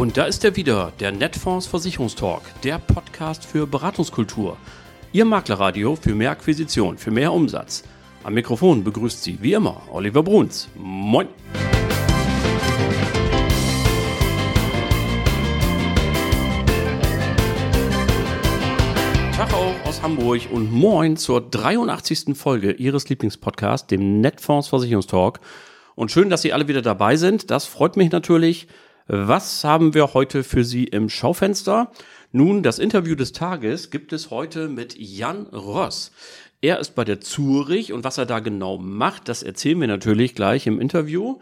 [0.00, 4.56] Und da ist er wieder, der Netfonds Versicherungstalk, der Podcast für Beratungskultur.
[5.12, 7.84] Ihr Maklerradio für mehr Akquisition, für mehr Umsatz.
[8.24, 10.70] Am Mikrofon begrüßt Sie wie immer Oliver Bruns.
[10.74, 11.28] Moin!
[19.36, 22.34] Tag auch aus Hamburg und moin zur 83.
[22.34, 25.40] Folge Ihres Lieblingspodcasts, dem Netfonds Versicherungstalk.
[25.94, 27.50] Und schön, dass Sie alle wieder dabei sind.
[27.50, 28.66] Das freut mich natürlich.
[29.12, 31.90] Was haben wir heute für Sie im Schaufenster?
[32.30, 36.12] Nun, das Interview des Tages gibt es heute mit Jan Ross.
[36.60, 40.36] Er ist bei der Zurich und was er da genau macht, das erzählen wir natürlich
[40.36, 41.40] gleich im Interview.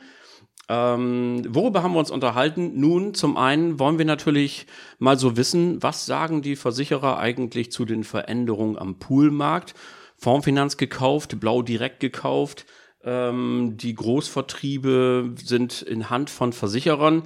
[0.71, 2.81] Ähm, worüber haben wir uns unterhalten?
[2.81, 4.67] Nun, zum einen wollen wir natürlich
[4.99, 9.75] mal so wissen, was sagen die Versicherer eigentlich zu den Veränderungen am Poolmarkt?
[10.17, 12.65] Formfinanz gekauft, Blau direkt gekauft.
[13.05, 17.25] Ähm, die Großvertriebe sind in Hand von Versicherern.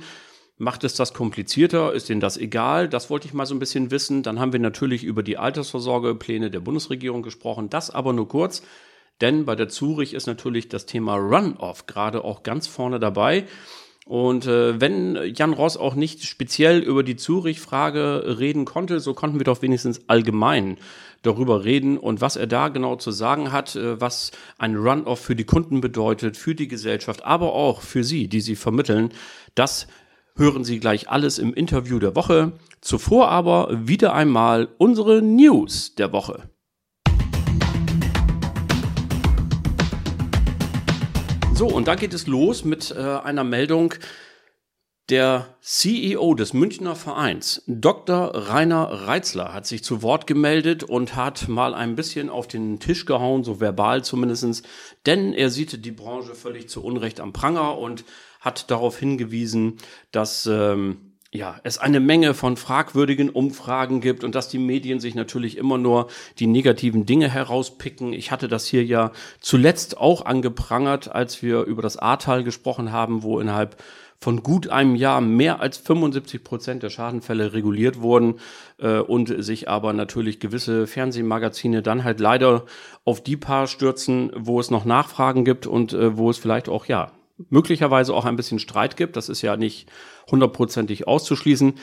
[0.59, 1.93] Macht es das komplizierter?
[1.93, 2.89] Ist Ihnen das egal?
[2.89, 4.23] Das wollte ich mal so ein bisschen wissen.
[4.23, 7.71] Dann haben wir natürlich über die Altersvorsorgepläne der Bundesregierung gesprochen.
[7.71, 8.63] Das aber nur kurz,
[9.21, 13.47] denn bei der Zurich ist natürlich das Thema Run-Off gerade auch ganz vorne dabei.
[14.05, 19.39] Und äh, wenn Jan Ross auch nicht speziell über die Zurich-Frage reden konnte, so konnten
[19.39, 20.77] wir doch wenigstens allgemein
[21.23, 25.37] darüber reden und was er da genau zu sagen hat, äh, was ein Run-Off für
[25.37, 29.11] die Kunden bedeutet, für die Gesellschaft, aber auch für Sie, die Sie vermitteln.
[29.55, 29.87] Das
[30.37, 32.53] hören Sie gleich alles im Interview der Woche.
[32.81, 36.49] Zuvor aber wieder einmal unsere News der Woche.
[41.55, 43.95] So, und da geht es los mit äh, einer Meldung.
[45.11, 48.31] Der CEO des Münchner Vereins, Dr.
[48.35, 53.05] Rainer Reitzler, hat sich zu Wort gemeldet und hat mal ein bisschen auf den Tisch
[53.05, 54.63] gehauen, so verbal zumindestens,
[55.05, 58.05] denn er sieht die Branche völlig zu Unrecht am Pranger und
[58.43, 59.79] hat darauf hingewiesen,
[60.11, 65.15] dass ähm, ja, es eine Menge von fragwürdigen Umfragen gibt und dass die Medien sich
[65.15, 66.09] natürlich immer nur
[66.39, 68.13] die negativen Dinge herauspicken.
[68.13, 73.23] Ich hatte das hier ja zuletzt auch angeprangert, als wir über das Ahrtal gesprochen haben,
[73.23, 73.83] wo innerhalb
[74.21, 78.35] von gut einem Jahr mehr als 75 Prozent der Schadenfälle reguliert wurden
[78.79, 82.67] äh, und sich aber natürlich gewisse Fernsehmagazine dann halt leider
[83.05, 86.87] auf die paar stürzen, wo es noch Nachfragen gibt und äh, wo es vielleicht auch
[86.87, 87.11] ja
[87.51, 89.17] möglicherweise auch ein bisschen Streit gibt.
[89.17, 89.89] Das ist ja nicht
[90.31, 91.75] hundertprozentig auszuschließen.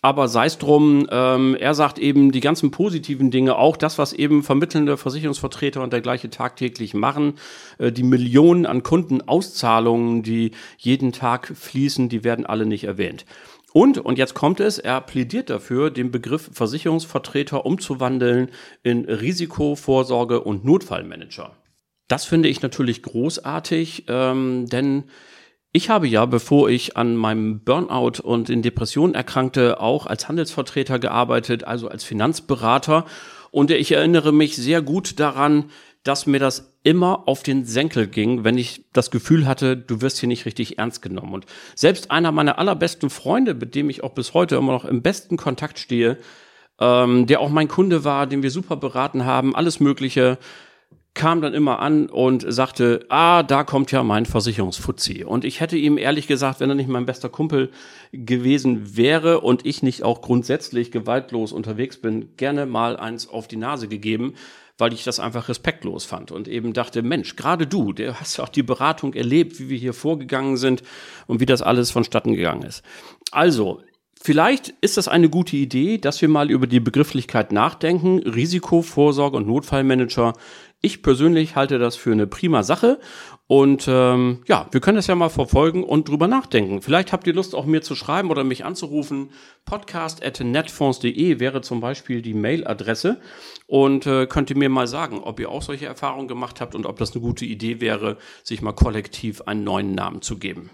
[0.00, 4.12] Aber sei es drum, ähm, er sagt eben die ganzen positiven Dinge, auch das, was
[4.12, 7.34] eben vermittelnde Versicherungsvertreter und dergleiche tagtäglich machen,
[7.78, 13.24] äh, die Millionen an Kundenauszahlungen, die jeden Tag fließen, die werden alle nicht erwähnt.
[13.72, 18.50] Und, und jetzt kommt es, er plädiert dafür, den Begriff Versicherungsvertreter umzuwandeln
[18.82, 21.54] in Risikovorsorge und Notfallmanager.
[22.08, 25.04] Das finde ich natürlich großartig, ähm, denn
[25.70, 30.98] ich habe ja, bevor ich an meinem Burnout und in Depressionen erkrankte, auch als Handelsvertreter
[30.98, 33.04] gearbeitet, also als Finanzberater.
[33.50, 35.70] Und ich erinnere mich sehr gut daran,
[36.04, 40.18] dass mir das immer auf den Senkel ging, wenn ich das Gefühl hatte, du wirst
[40.18, 41.34] hier nicht richtig ernst genommen.
[41.34, 41.44] Und
[41.74, 45.36] selbst einer meiner allerbesten Freunde, mit dem ich auch bis heute immer noch im besten
[45.36, 46.16] Kontakt stehe,
[46.80, 50.38] ähm, der auch mein Kunde war, den wir super beraten haben, alles Mögliche,
[51.18, 55.24] kam dann immer an und sagte, ah, da kommt ja mein Versicherungsfuzzi.
[55.24, 57.70] Und ich hätte ihm ehrlich gesagt, wenn er nicht mein bester Kumpel
[58.12, 63.56] gewesen wäre und ich nicht auch grundsätzlich gewaltlos unterwegs bin, gerne mal eins auf die
[63.56, 64.34] Nase gegeben,
[64.78, 68.44] weil ich das einfach respektlos fand und eben dachte, Mensch, gerade du, der hast ja
[68.44, 70.84] auch die Beratung erlebt, wie wir hier vorgegangen sind
[71.26, 72.84] und wie das alles vonstatten gegangen ist.
[73.32, 73.82] Also,
[74.20, 78.18] Vielleicht ist das eine gute Idee, dass wir mal über die Begrifflichkeit nachdenken.
[78.18, 80.32] Risikovorsorge und Notfallmanager
[80.80, 83.00] ich persönlich halte das für eine prima Sache
[83.48, 86.82] und ähm, ja, wir können das ja mal verfolgen und drüber nachdenken.
[86.82, 89.30] Vielleicht habt ihr Lust, auch mir zu schreiben oder mich anzurufen.
[89.64, 93.20] Podcast.netfonds.de wäre zum Beispiel die Mailadresse
[93.66, 96.86] und äh, könnt ihr mir mal sagen, ob ihr auch solche Erfahrungen gemacht habt und
[96.86, 100.70] ob das eine gute Idee wäre, sich mal kollektiv einen neuen Namen zu geben.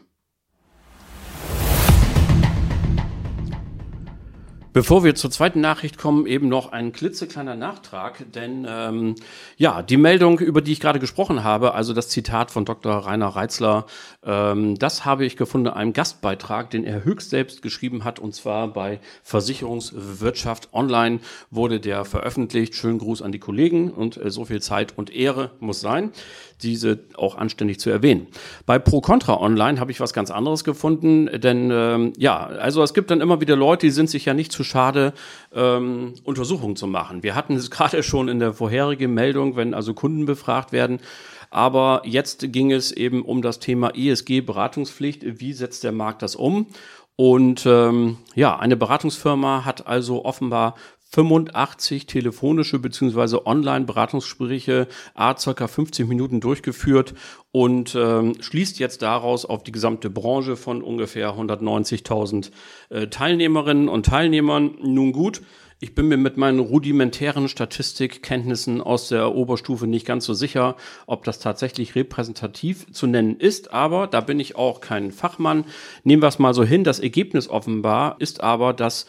[4.75, 9.15] Bevor wir zur zweiten Nachricht kommen, eben noch ein klitzekleiner Nachtrag, denn ähm,
[9.57, 12.93] ja, die Meldung, über die ich gerade gesprochen habe, also das Zitat von Dr.
[12.93, 13.87] Rainer Reitzler,
[14.25, 18.35] ähm, das habe ich gefunden in einem Gastbeitrag, den er höchst selbst geschrieben hat, und
[18.35, 21.21] zwar bei Versicherungswirtschaft Online
[21.53, 22.75] wurde der veröffentlicht.
[22.75, 26.11] Schönen Gruß an die Kollegen und äh, so viel Zeit und Ehre muss sein
[26.63, 28.27] diese auch anständig zu erwähnen.
[28.67, 32.95] Bei Pro Contra Online habe ich was ganz anderes gefunden, denn ähm, ja, also es
[32.95, 35.13] gibt dann immer wieder Leute, die sind sich ja nicht zu schade,
[35.55, 37.23] ähm, Untersuchungen zu machen.
[37.23, 41.01] Wir hatten es gerade schon in der vorherigen Meldung, wenn also Kunden befragt werden.
[41.51, 45.41] Aber jetzt ging es eben um das Thema ESG-Beratungspflicht.
[45.41, 46.67] Wie setzt der Markt das um?
[47.17, 50.75] Und ähm, ja, eine Beratungsfirma hat also offenbar
[51.15, 57.15] 85 telefonische beziehungsweise Online-Beratungsgespräche, a circa 50 Minuten durchgeführt
[57.53, 62.51] und ähm, schließt jetzt daraus auf die gesamte Branche von ungefähr 190.000
[62.91, 64.77] äh, Teilnehmerinnen und Teilnehmern.
[64.83, 65.43] Nun gut,
[65.85, 70.77] ich bin mir mit meinen rudimentären Statistikkenntnissen aus der Oberstufe nicht ganz so sicher,
[71.07, 75.65] ob das tatsächlich repräsentativ zu nennen ist, aber da bin ich auch kein Fachmann.
[76.03, 76.85] Nehmen wir es mal so hin.
[76.85, 79.07] Das Ergebnis offenbar ist aber, dass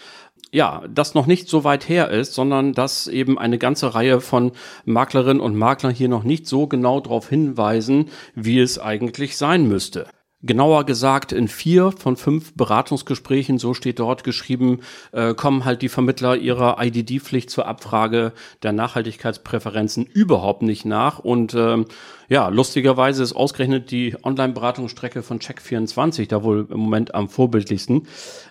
[0.52, 4.52] ja, das noch nicht so weit her ist, sondern dass eben eine ganze Reihe von
[4.86, 10.08] Maklerinnen und Maklern hier noch nicht so genau darauf hinweisen, wie es eigentlich sein müsste.
[10.46, 14.82] Genauer gesagt, in vier von fünf Beratungsgesprächen, so steht dort geschrieben,
[15.12, 18.32] äh, kommen halt die Vermittler ihrer IDD-Pflicht zur Abfrage
[18.62, 21.18] der Nachhaltigkeitspräferenzen überhaupt nicht nach.
[21.18, 21.86] Und ähm,
[22.28, 28.08] ja, lustigerweise ist ausgerechnet die Online-Beratungsstrecke von Check24 da wohl im Moment am vorbildlichsten.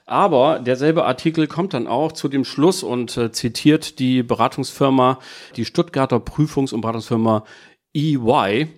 [0.07, 5.19] Aber derselbe Artikel kommt dann auch zu dem Schluss und äh, zitiert die Beratungsfirma,
[5.57, 7.45] die Stuttgarter Prüfungs- und Beratungsfirma
[7.95, 8.69] EY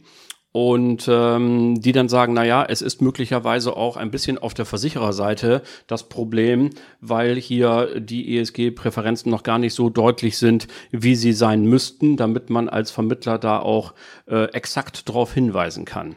[0.57, 4.65] und ähm, die dann sagen, na ja, es ist möglicherweise auch ein bisschen auf der
[4.65, 6.71] Versichererseite das Problem,
[7.03, 12.49] weil hier die ESG-Präferenzen noch gar nicht so deutlich sind, wie sie sein müssten, damit
[12.49, 13.93] man als Vermittler da auch
[14.31, 16.17] äh, exakt darauf hinweisen kann.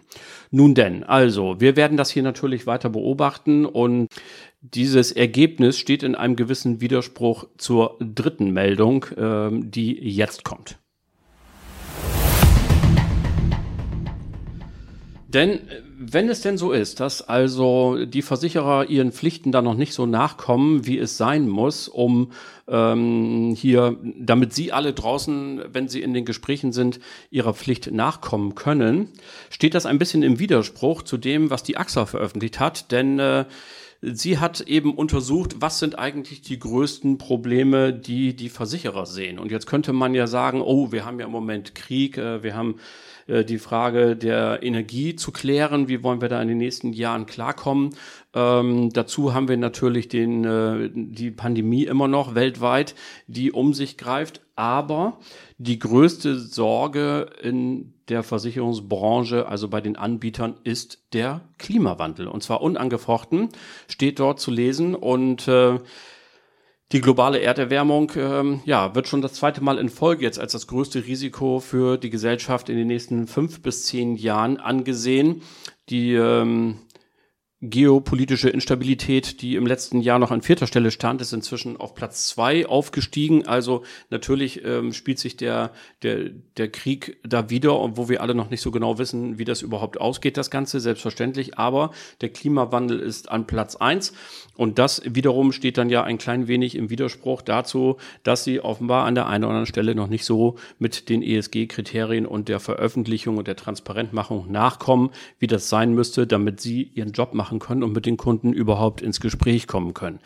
[0.52, 4.08] Nun denn, also, wir werden das hier natürlich weiter beobachten und
[4.62, 10.79] dieses Ergebnis steht in einem gewissen Widerspruch zur dritten Meldung, äh, die jetzt kommt.
[15.30, 19.76] Denn äh, wenn es denn so ist, dass also die Versicherer ihren Pflichten da noch
[19.76, 22.32] nicht so nachkommen, wie es sein muss, um
[22.68, 27.00] ähm, hier, damit sie alle draußen, wenn sie in den Gesprächen sind,
[27.30, 29.10] ihrer Pflicht nachkommen können,
[29.52, 32.92] steht das ein bisschen im Widerspruch zu dem, was die AXA veröffentlicht hat.
[32.92, 33.46] Denn äh,
[34.02, 39.40] Sie hat eben untersucht, was sind eigentlich die größten Probleme, die die Versicherer sehen.
[39.40, 42.56] Und jetzt könnte man ja sagen, oh, wir haben ja im Moment Krieg, äh, wir
[42.56, 42.76] haben
[43.30, 45.88] die Frage der Energie zu klären.
[45.88, 47.92] Wie wollen wir da in den nächsten Jahren klarkommen?
[48.34, 52.96] Ähm, dazu haben wir natürlich den, äh, die Pandemie immer noch weltweit,
[53.28, 54.42] die um sich greift.
[54.56, 55.20] Aber
[55.58, 62.28] die größte Sorge in der Versicherungsbranche, also bei den Anbietern, ist der Klimawandel.
[62.28, 63.50] Und zwar unangefochten,
[63.88, 64.96] steht dort zu lesen.
[64.96, 65.80] Und äh,
[66.92, 70.68] die globale Erderwärmung ähm, ja, wird schon das zweite Mal in Folge jetzt als das
[70.68, 75.44] größte Risiko für die Gesellschaft in den nächsten fünf bis zehn Jahren angesehen.
[75.90, 76.80] Die ähm,
[77.62, 82.28] geopolitische Instabilität, die im letzten Jahr noch an vierter Stelle stand, ist inzwischen auf Platz
[82.28, 83.48] zwei aufgestiegen.
[83.48, 85.72] Also natürlich ähm, spielt sich der,
[86.02, 89.62] der, der Krieg da wieder, wo wir alle noch nicht so genau wissen, wie das
[89.62, 91.58] überhaupt ausgeht, das Ganze, selbstverständlich.
[91.58, 91.92] Aber
[92.22, 94.14] der Klimawandel ist an Platz eins.
[94.56, 99.06] Und das wiederum steht dann ja ein klein wenig im Widerspruch dazu, dass sie offenbar
[99.06, 103.38] an der einen oder anderen Stelle noch nicht so mit den ESG-Kriterien und der Veröffentlichung
[103.38, 105.10] und der Transparentmachung nachkommen,
[105.40, 108.54] wie das sein müsste, damit sie ihren Job machen machen können und mit den Kunden
[108.54, 110.20] überhaupt ins Gespräch kommen können.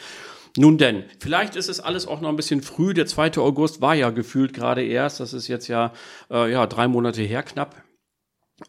[0.57, 2.93] Nun denn, vielleicht ist es alles auch noch ein bisschen früh.
[2.93, 3.37] Der 2.
[3.37, 5.19] August war ja gefühlt gerade erst.
[5.19, 5.93] Das ist jetzt ja,
[6.29, 7.81] äh, ja drei Monate her knapp.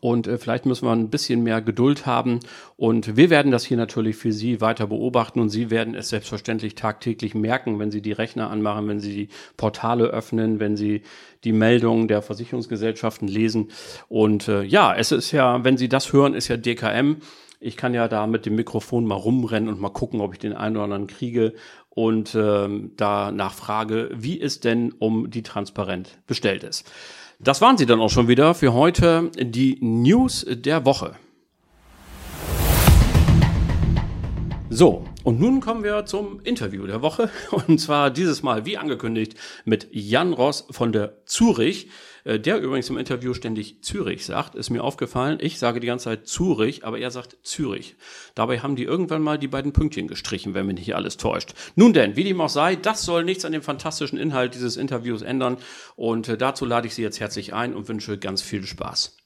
[0.01, 2.41] Und äh, vielleicht müssen wir ein bisschen mehr Geduld haben.
[2.77, 5.41] Und wir werden das hier natürlich für Sie weiter beobachten.
[5.41, 9.29] Und Sie werden es selbstverständlich tagtäglich merken, wenn Sie die Rechner anmachen, wenn Sie die
[9.59, 11.03] Portale öffnen, wenn Sie
[11.45, 13.71] die Meldungen der Versicherungsgesellschaften lesen.
[14.09, 17.17] Und äh, ja, es ist ja, wenn Sie das hören, ist ja DKM
[17.61, 20.53] ich kann ja da mit dem Mikrofon mal rumrennen und mal gucken, ob ich den
[20.53, 21.55] einen oder anderen kriege
[21.89, 26.91] und ähm, da nachfrage, wie es denn um die Transparent bestellt ist.
[27.39, 31.17] Das waren sie dann auch schon wieder für heute, die News der Woche.
[34.77, 37.31] So, und nun kommen wir zum Interview der Woche.
[37.69, 41.91] Und zwar dieses Mal, wie angekündigt, mit Jan Ross von der Zurich.
[42.25, 45.39] Äh, der übrigens im Interview ständig Zürich sagt, ist mir aufgefallen.
[45.41, 47.95] Ich sage die ganze Zeit Zürich, aber er sagt Zürich.
[48.35, 51.55] Dabei haben die irgendwann mal die beiden Pünktchen gestrichen, wenn mich nicht alles täuscht.
[51.77, 55.23] Nun denn, wie dem auch sei, das soll nichts an dem fantastischen Inhalt dieses Interviews
[55.23, 55.59] ändern.
[55.95, 59.24] Und äh, dazu lade ich Sie jetzt herzlich ein und wünsche ganz viel Spaß.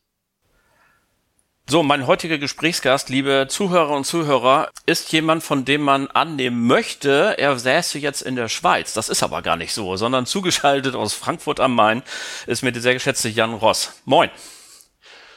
[1.70, 7.34] So, mein heutiger Gesprächsgast, liebe Zuhörer und Zuhörer, ist jemand, von dem man annehmen möchte,
[7.36, 8.94] er säße jetzt in der Schweiz.
[8.94, 12.02] Das ist aber gar nicht so, sondern zugeschaltet aus Frankfurt am Main
[12.46, 14.00] ist mir der sehr geschätzte Jan Ross.
[14.06, 14.30] Moin.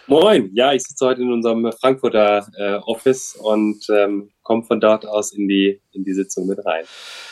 [0.08, 5.06] Moin, ja, ich sitze heute in unserem Frankfurter äh, Office und ähm, komme von dort
[5.06, 6.86] aus in die, in die Sitzung mit rein.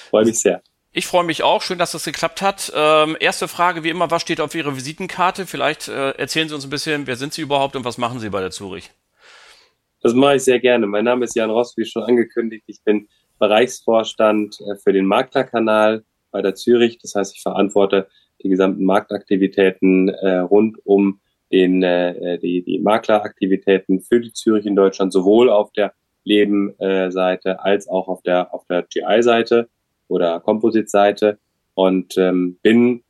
[0.10, 0.62] Freue mich sehr.
[0.92, 1.62] Ich freue mich auch.
[1.62, 2.74] Schön, dass das geklappt hat.
[2.76, 5.46] Ähm, erste Frage, wie immer, was steht auf Ihrer Visitenkarte?
[5.46, 8.30] Vielleicht äh, erzählen Sie uns ein bisschen, wer sind Sie überhaupt und was machen Sie
[8.30, 8.90] bei der Zurich?
[10.02, 10.88] Das mache ich sehr gerne.
[10.88, 12.64] Mein Name ist Jan Ross, wie schon angekündigt.
[12.66, 16.98] Ich bin Bereichsvorstand äh, für den Maklerkanal bei der Zürich.
[16.98, 18.08] Das heißt, ich verantworte
[18.42, 21.20] die gesamten Marktaktivitäten äh, rund um
[21.52, 25.94] den, äh, die, die Makleraktivitäten für die Zürich in Deutschland, sowohl auf der
[26.24, 29.70] Leben-Seite als auch auf der, auf der GI-Seite
[30.10, 31.40] oder Composite-Seite
[31.76, 33.04] und ähm, bin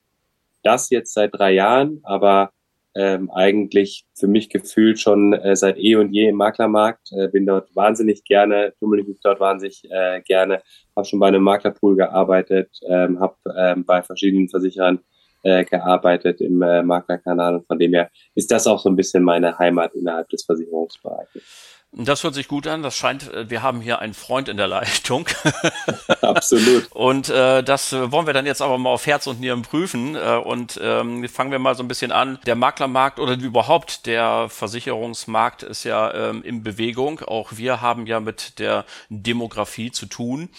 [0.64, 2.52] das jetzt seit drei Jahren, aber
[2.96, 7.12] ähm, eigentlich für mich gefühlt schon äh, seit eh und je im Maklermarkt.
[7.12, 10.62] Äh, bin dort wahnsinnig gerne, tummel mich dort wahnsinnig äh, gerne,
[10.96, 15.00] habe schon bei einem Maklerpool gearbeitet, ähm, habe ähm, bei verschiedenen Versicherern
[15.44, 19.24] äh, gearbeitet im äh, Maklerkanal und von dem her ist das auch so ein bisschen
[19.24, 21.69] meine Heimat innerhalb des Versicherungsbereiches.
[21.92, 22.84] Das hört sich gut an.
[22.84, 25.28] Das scheint, äh, wir haben hier einen Freund in der Leitung.
[26.22, 26.92] Absolut.
[26.92, 30.16] und äh, das äh, wollen wir dann jetzt aber mal auf Herz und Nieren prüfen.
[30.16, 32.38] Äh, und ähm, fangen wir mal so ein bisschen an.
[32.46, 37.22] Der Maklermarkt oder überhaupt der Versicherungsmarkt ist ja ähm, in Bewegung.
[37.22, 40.50] Auch wir haben ja mit der Demografie zu tun.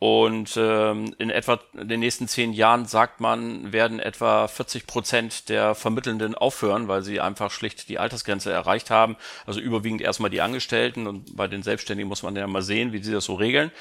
[0.00, 5.50] Und ähm, in etwa in den nächsten zehn Jahren sagt man, werden etwa 40 Prozent
[5.50, 9.18] der Vermittelnden aufhören, weil sie einfach schlicht die Altersgrenze erreicht haben.
[9.44, 13.02] Also überwiegend erstmal die Angestellten und bei den Selbstständigen muss man ja mal sehen, wie
[13.02, 13.72] sie das so regeln.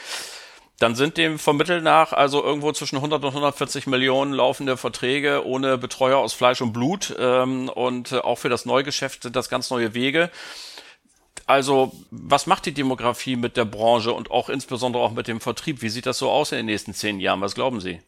[0.77, 5.77] Dann sind dem Vermitteln nach also irgendwo zwischen 100 und 140 Millionen laufende Verträge ohne
[5.77, 9.93] Betreuer aus Fleisch und Blut ähm, und auch für das Neugeschäft sind das ganz neue
[9.93, 10.31] Wege.
[11.49, 15.81] Also, was macht die Demografie mit der Branche und auch insbesondere auch mit dem Vertrieb?
[15.81, 17.41] Wie sieht das so aus in den nächsten zehn Jahren?
[17.41, 18.01] Was glauben Sie?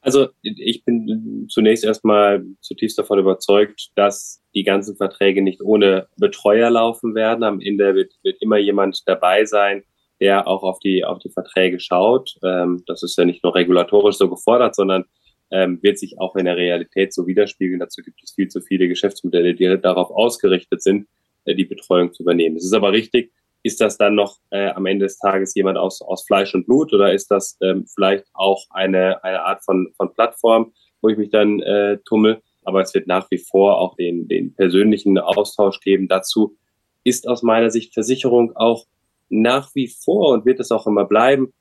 [0.00, 6.70] Also, ich bin zunächst erstmal zutiefst davon überzeugt, dass die ganzen Verträge nicht ohne Betreuer
[6.70, 7.42] laufen werden.
[7.42, 9.82] Am Ende wird, wird immer jemand dabei sein,
[10.20, 12.36] der auch auf die, auf die Verträge schaut.
[12.44, 15.06] Ähm, das ist ja nicht nur regulatorisch so gefordert, sondern
[15.50, 17.80] ähm, wird sich auch in der Realität so widerspiegeln.
[17.80, 21.08] Dazu gibt es viel zu viele Geschäftsmodelle, die darauf ausgerichtet sind,
[21.44, 22.56] äh, die Betreuung zu übernehmen.
[22.56, 23.32] Es ist aber richtig,
[23.62, 26.92] ist das dann noch äh, am Ende des Tages jemand aus, aus Fleisch und Blut
[26.92, 31.30] oder ist das ähm, vielleicht auch eine, eine Art von, von Plattform, wo ich mich
[31.30, 32.42] dann äh, tummel?
[32.64, 36.08] Aber es wird nach wie vor auch den, den persönlichen Austausch geben.
[36.08, 36.56] Dazu
[37.04, 38.86] ist aus meiner Sicht Versicherung auch
[39.28, 41.52] nach wie vor und wird es auch immer bleiben,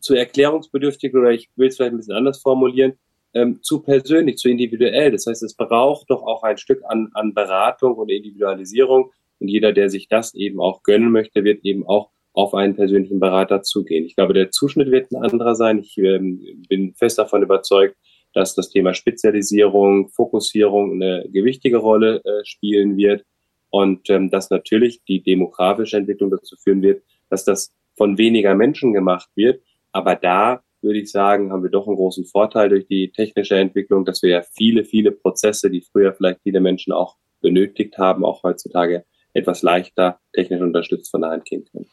[0.00, 2.94] zu erklärungsbedürftig oder ich will es vielleicht ein bisschen anders formulieren,
[3.34, 5.10] ähm, zu persönlich, zu individuell.
[5.10, 9.10] Das heißt, es braucht doch auch ein Stück an, an Beratung und Individualisierung.
[9.40, 13.20] Und jeder, der sich das eben auch gönnen möchte, wird eben auch auf einen persönlichen
[13.20, 14.04] Berater zugehen.
[14.04, 15.78] Ich glaube, der Zuschnitt wird ein anderer sein.
[15.78, 17.96] Ich ähm, bin fest davon überzeugt,
[18.32, 23.24] dass das Thema Spezialisierung, Fokussierung eine gewichtige Rolle äh, spielen wird
[23.70, 28.92] und ähm, dass natürlich die demografische Entwicklung dazu führen wird, dass das von weniger Menschen
[28.92, 29.62] gemacht wird.
[29.92, 34.04] Aber da würde ich sagen, haben wir doch einen großen Vorteil durch die technische Entwicklung,
[34.04, 38.42] dass wir ja viele, viele Prozesse, die früher vielleicht viele Menschen auch benötigt haben, auch
[38.42, 41.86] heutzutage etwas leichter technisch unterstützt von der Hand gehen können.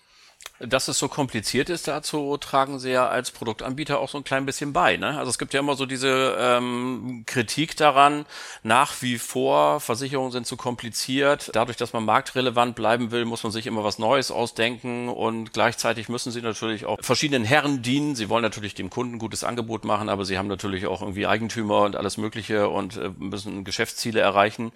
[0.59, 4.45] Dass es so kompliziert ist, dazu tragen Sie ja als Produktanbieter auch so ein klein
[4.45, 4.95] bisschen bei.
[4.95, 5.17] Ne?
[5.17, 8.25] Also es gibt ja immer so diese ähm, Kritik daran,
[8.61, 11.49] nach wie vor, Versicherungen sind zu kompliziert.
[11.53, 16.09] Dadurch, dass man marktrelevant bleiben will, muss man sich immer was Neues ausdenken und gleichzeitig
[16.09, 18.15] müssen Sie natürlich auch verschiedenen Herren dienen.
[18.15, 21.81] Sie wollen natürlich dem Kunden gutes Angebot machen, aber Sie haben natürlich auch irgendwie Eigentümer
[21.81, 24.71] und alles Mögliche und äh, müssen Geschäftsziele erreichen.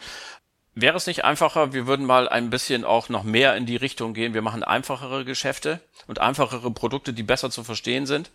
[0.77, 4.13] Wäre es nicht einfacher, wir würden mal ein bisschen auch noch mehr in die Richtung
[4.13, 8.29] gehen, wir machen einfachere Geschäfte und einfachere Produkte, die besser zu verstehen sind?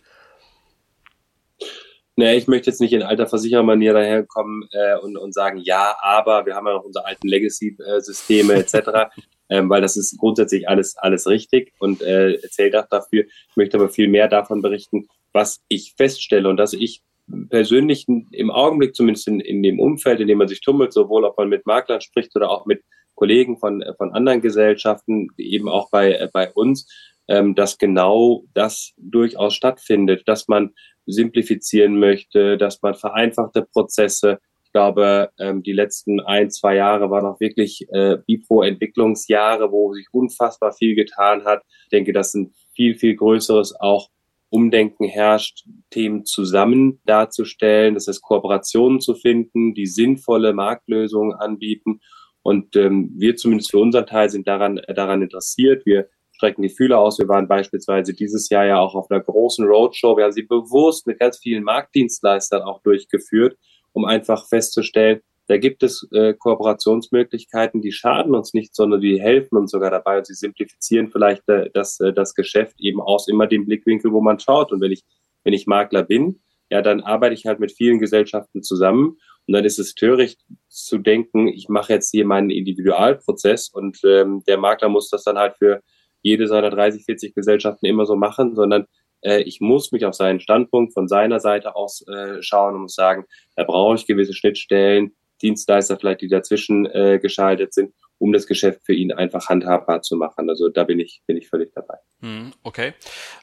[2.15, 6.47] Nee, ich möchte jetzt nicht in alter Versicherermanier daherkommen äh, und, und sagen, ja, aber
[6.47, 9.11] wir haben ja noch unsere alten Legacy-Systeme etc.,
[9.49, 13.25] ähm, weil das ist grundsätzlich alles, alles richtig und äh, erzählt auch dafür.
[13.49, 17.03] Ich möchte aber viel mehr davon berichten, was ich feststelle und dass ich
[17.49, 21.37] persönlich im Augenblick zumindest in, in dem Umfeld, in dem man sich tummelt, sowohl ob
[21.37, 22.81] man mit Maklern spricht oder auch mit
[23.15, 26.87] Kollegen von, von anderen Gesellschaften, eben auch bei, bei uns,
[27.27, 30.71] ähm, dass genau das durchaus stattfindet, dass man
[31.05, 37.25] simplifizieren möchte, dass man vereinfachte Prozesse, ich glaube, ähm, die letzten ein, zwei Jahre waren
[37.25, 41.61] auch wirklich äh, Bipro-Entwicklungsjahre, wo sich unfassbar viel getan hat.
[41.83, 44.07] Ich denke, das sind viel, viel größeres auch
[44.51, 52.01] Umdenken herrscht, Themen zusammen darzustellen, das heißt Kooperationen zu finden, die sinnvolle Marktlösungen anbieten.
[52.43, 55.85] Und ähm, wir zumindest für unseren Teil sind daran, äh, daran interessiert.
[55.85, 57.17] Wir strecken die Fühler aus.
[57.17, 60.17] Wir waren beispielsweise dieses Jahr ja auch auf einer großen Roadshow.
[60.17, 63.57] Wir haben sie bewusst mit ganz vielen Marktdienstleistern auch durchgeführt,
[63.93, 69.57] um einfach festzustellen, da gibt es äh, Kooperationsmöglichkeiten, die schaden uns nicht, sondern die helfen
[69.57, 73.47] uns sogar dabei und sie simplifizieren vielleicht äh, das, äh, das Geschäft eben aus immer
[73.47, 74.71] dem Blickwinkel, wo man schaut.
[74.71, 75.03] Und wenn ich,
[75.43, 79.17] wenn ich Makler bin, ja, dann arbeite ich halt mit vielen Gesellschaften zusammen
[79.47, 84.43] und dann ist es töricht zu denken, ich mache jetzt hier meinen Individualprozess und ähm,
[84.47, 85.81] der Makler muss das dann halt für
[86.21, 88.85] jede seiner 30, 40 Gesellschaften immer so machen, sondern
[89.21, 92.95] äh, ich muss mich auf seinen Standpunkt von seiner Seite aus äh, schauen und muss
[92.95, 98.47] sagen, da brauche ich gewisse Schnittstellen, Dienstleister vielleicht, die dazwischen äh, geschaltet sind, um das
[98.47, 100.49] Geschäft für ihn einfach handhabbar zu machen.
[100.49, 101.95] Also da bin ich, bin ich völlig dabei.
[102.21, 102.93] Hm, okay.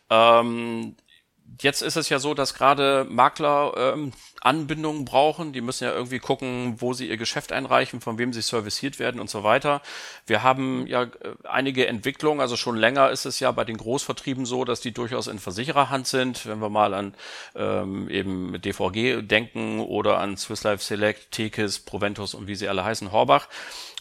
[0.09, 0.97] Ähm,
[1.61, 5.53] jetzt ist es ja so, dass gerade Makler ähm, Anbindungen brauchen.
[5.53, 9.21] Die müssen ja irgendwie gucken, wo sie ihr Geschäft einreichen, von wem sie serviciert werden
[9.21, 9.83] und so weiter.
[10.27, 11.09] Wir haben ja äh,
[11.45, 15.27] einige Entwicklungen, also schon länger ist es ja bei den Großvertrieben so, dass die durchaus
[15.27, 16.47] in Versichererhand sind.
[16.47, 17.15] Wenn wir mal an
[17.55, 22.85] ähm, eben DVG denken oder an Swiss Life Select, Tekis, Proventus und wie sie alle
[22.85, 23.49] heißen, Horbach,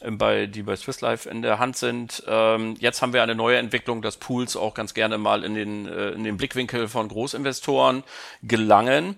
[0.01, 2.23] äh, bei, die bei Swiss Life in der Hand sind.
[2.27, 5.87] Ähm, jetzt haben wir eine neue Entwicklung, dass Pools auch ganz gerne mal in den,
[5.87, 8.03] äh, in den Blickwinkel von Großinvestoren
[8.43, 9.17] gelangen.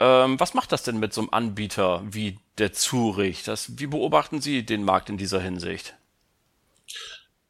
[0.00, 3.42] Ähm, was macht das denn mit so einem Anbieter wie der Zurich?
[3.42, 5.96] Das, wie beobachten Sie den Markt in dieser Hinsicht?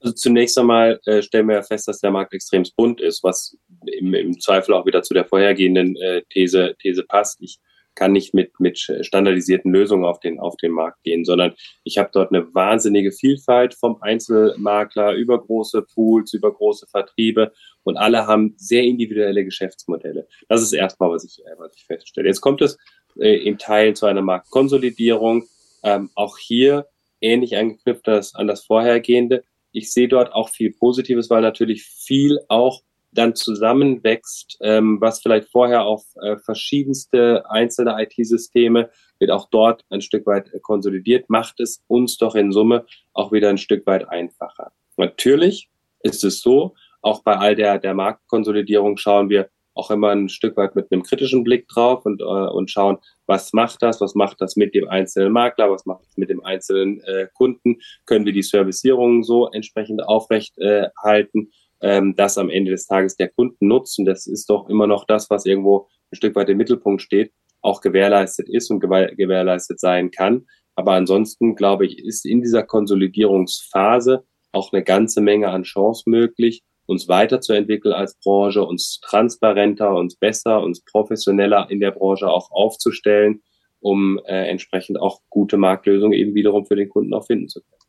[0.00, 4.14] Also zunächst einmal äh, stellen wir fest, dass der Markt extrem bunt ist, was im,
[4.14, 7.42] im Zweifel auch wieder zu der vorhergehenden äh, These, These passt.
[7.42, 7.58] Ich
[7.98, 12.10] kann nicht mit, mit standardisierten Lösungen auf den, auf den Markt gehen, sondern ich habe
[12.12, 17.52] dort eine wahnsinnige Vielfalt vom Einzelmakler über große Pools, über große Vertriebe
[17.82, 20.28] und alle haben sehr individuelle Geschäftsmodelle.
[20.48, 22.28] Das ist erstmal, was ich, was ich feststelle.
[22.28, 22.78] Jetzt kommt es
[23.18, 25.48] äh, in Teilen zu einer Marktkonsolidierung.
[25.82, 26.86] Ähm, auch hier
[27.20, 29.42] ähnlich angeknüpft an das vorhergehende.
[29.72, 35.48] Ich sehe dort auch viel Positives, weil natürlich viel auch dann zusammenwächst, ähm, was vielleicht
[35.50, 41.60] vorher auf äh, verschiedenste einzelne IT-Systeme wird auch dort ein Stück weit äh, konsolidiert, macht
[41.60, 44.72] es uns doch in Summe auch wieder ein Stück weit einfacher.
[44.96, 45.68] Natürlich
[46.00, 50.56] ist es so, auch bei all der, der Marktkonsolidierung schauen wir auch immer ein Stück
[50.56, 54.40] weit mit einem kritischen Blick drauf und, äh, und schauen, was macht das, was macht
[54.40, 58.32] das mit dem einzelnen Makler, was macht das mit dem einzelnen äh, Kunden, können wir
[58.32, 63.68] die Servicierung so entsprechend aufrecht äh, halten ähm, dass am Ende des Tages der Kunden
[63.68, 67.32] nutzen, das ist doch immer noch das, was irgendwo ein Stück weit im Mittelpunkt steht,
[67.60, 70.46] auch gewährleistet ist und gewährleistet sein kann.
[70.74, 76.62] Aber ansonsten, glaube ich, ist in dieser Konsolidierungsphase auch eine ganze Menge an Chance möglich,
[76.86, 83.42] uns weiterzuentwickeln als Branche, uns transparenter, uns besser, uns professioneller in der Branche auch aufzustellen,
[83.80, 87.88] um äh, entsprechend auch gute Marktlösungen eben wiederum für den Kunden auch finden zu können.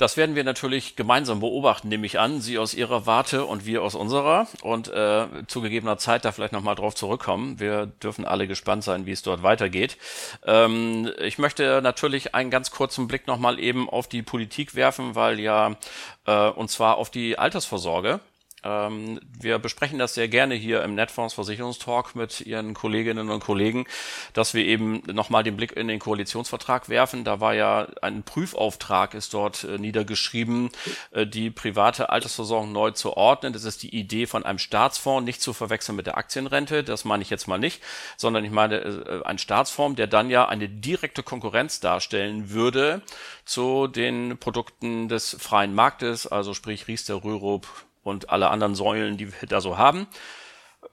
[0.00, 2.40] Das werden wir natürlich gemeinsam beobachten, nehme ich an.
[2.40, 4.46] Sie aus Ihrer Warte und wir aus unserer.
[4.62, 7.60] Und äh, zu gegebener Zeit da vielleicht nochmal drauf zurückkommen.
[7.60, 9.98] Wir dürfen alle gespannt sein, wie es dort weitergeht.
[10.46, 15.38] Ähm, ich möchte natürlich einen ganz kurzen Blick nochmal eben auf die Politik werfen, weil
[15.38, 15.76] ja,
[16.24, 18.20] äh, und zwar auf die Altersvorsorge.
[18.62, 23.86] Ähm, wir besprechen das sehr gerne hier im Netfonds Versicherungstalk mit Ihren Kolleginnen und Kollegen,
[24.32, 27.24] dass wir eben nochmal den Blick in den Koalitionsvertrag werfen.
[27.24, 30.70] Da war ja ein Prüfauftrag, ist dort äh, niedergeschrieben,
[31.12, 33.52] äh, die private Altersversorgung neu zu ordnen.
[33.52, 36.84] Das ist die Idee von einem Staatsfonds, nicht zu verwechseln mit der Aktienrente.
[36.84, 37.82] Das meine ich jetzt mal nicht,
[38.16, 43.02] sondern ich meine äh, ein Staatsfonds, der dann ja eine direkte Konkurrenz darstellen würde
[43.44, 47.66] zu den Produkten des freien Marktes, also sprich Riester, Rürup,
[48.02, 50.06] und alle anderen Säulen, die wir da so haben.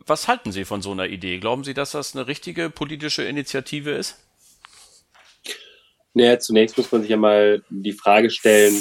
[0.05, 1.39] Was halten Sie von so einer Idee?
[1.39, 4.17] Glauben Sie, dass das eine richtige politische Initiative ist?
[6.13, 8.73] Naja, zunächst muss man sich ja mal die Frage stellen,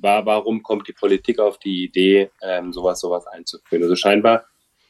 [0.00, 3.82] war, warum kommt die Politik auf die Idee, ähm, sowas, sowas einzuführen?
[3.82, 4.44] Also scheinbar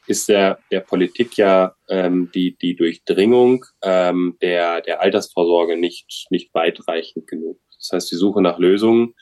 [0.07, 6.53] ist der, der Politik ja ähm, die, die Durchdringung ähm, der, der Altersvorsorge nicht, nicht
[6.53, 7.59] weitreichend genug.
[7.79, 9.15] Das heißt, die Suche nach Lösungen,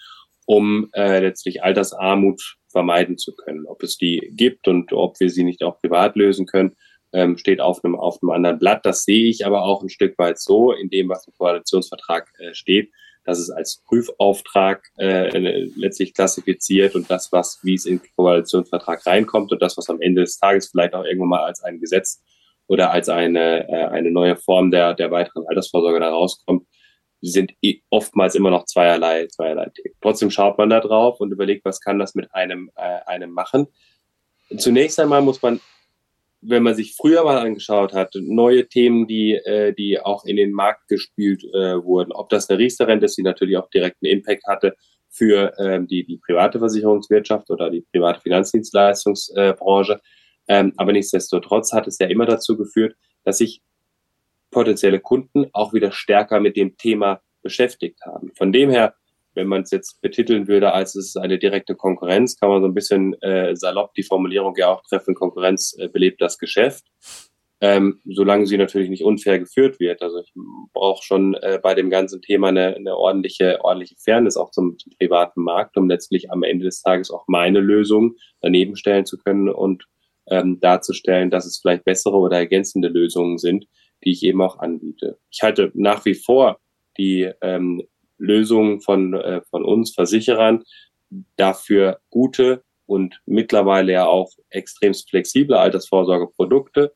[0.44, 3.66] um äh, letztlich Altersarmut vermeiden zu können.
[3.66, 6.76] Ob es die gibt und ob wir sie nicht auch privat lösen können,
[7.12, 8.84] ähm, steht auf einem, auf einem anderen Blatt.
[8.84, 12.54] Das sehe ich aber auch ein Stück weit so, in dem, was im Koalitionsvertrag äh,
[12.54, 12.90] steht,
[13.24, 19.04] dass es als Prüfauftrag äh, letztlich klassifiziert und das, was, wie es in den Koalitionsvertrag
[19.06, 22.22] reinkommt und das, was am Ende des Tages vielleicht auch irgendwann mal als ein Gesetz
[22.66, 26.66] oder als eine, äh, eine neue Form der, der weiteren Altersvorsorge da rauskommt,
[27.20, 29.94] sind eh oftmals immer noch zweierlei, zweierlei Themen.
[30.00, 33.66] Trotzdem schaut man da drauf und überlegt, was kann das mit einem, äh, einem machen.
[34.56, 35.60] Zunächst einmal muss man,
[36.40, 40.52] wenn man sich früher mal angeschaut hat, neue Themen, die, äh, die auch in den
[40.52, 44.46] Markt gespielt äh, wurden, ob das eine Riester-Rente ist, die natürlich auch direkt einen Impact
[44.46, 44.74] hatte
[45.10, 50.00] für ähm, die, die private Versicherungswirtschaft oder die private Finanzdienstleistungsbranche.
[50.46, 53.60] Ähm, aber nichtsdestotrotz hat es ja immer dazu geführt, dass sich
[54.58, 58.32] potenzielle Kunden auch wieder stärker mit dem Thema beschäftigt haben.
[58.36, 58.94] Von dem her,
[59.34, 62.74] wenn man es jetzt betiteln würde, als es eine direkte Konkurrenz, kann man so ein
[62.74, 66.84] bisschen äh, salopp die Formulierung ja auch treffen, Konkurrenz äh, belebt das Geschäft.
[67.60, 70.00] ähm, solange sie natürlich nicht unfair geführt wird.
[70.02, 70.32] Also ich
[70.72, 74.92] brauche schon äh, bei dem ganzen Thema eine, eine ordentliche, ordentliche Fairness auch zum, zum
[74.98, 79.48] privaten Markt, um letztlich am Ende des Tages auch meine Lösung daneben stellen zu können
[79.48, 79.86] und
[80.30, 83.66] ähm, darzustellen, dass es vielleicht bessere oder ergänzende Lösungen sind,
[84.04, 85.18] die ich eben auch anbiete.
[85.30, 86.60] Ich halte nach wie vor
[86.96, 87.82] die ähm,
[88.18, 90.64] Lösungen von, äh, von uns Versicherern
[91.36, 96.92] dafür gute und mittlerweile ja auch extremst flexible Altersvorsorgeprodukte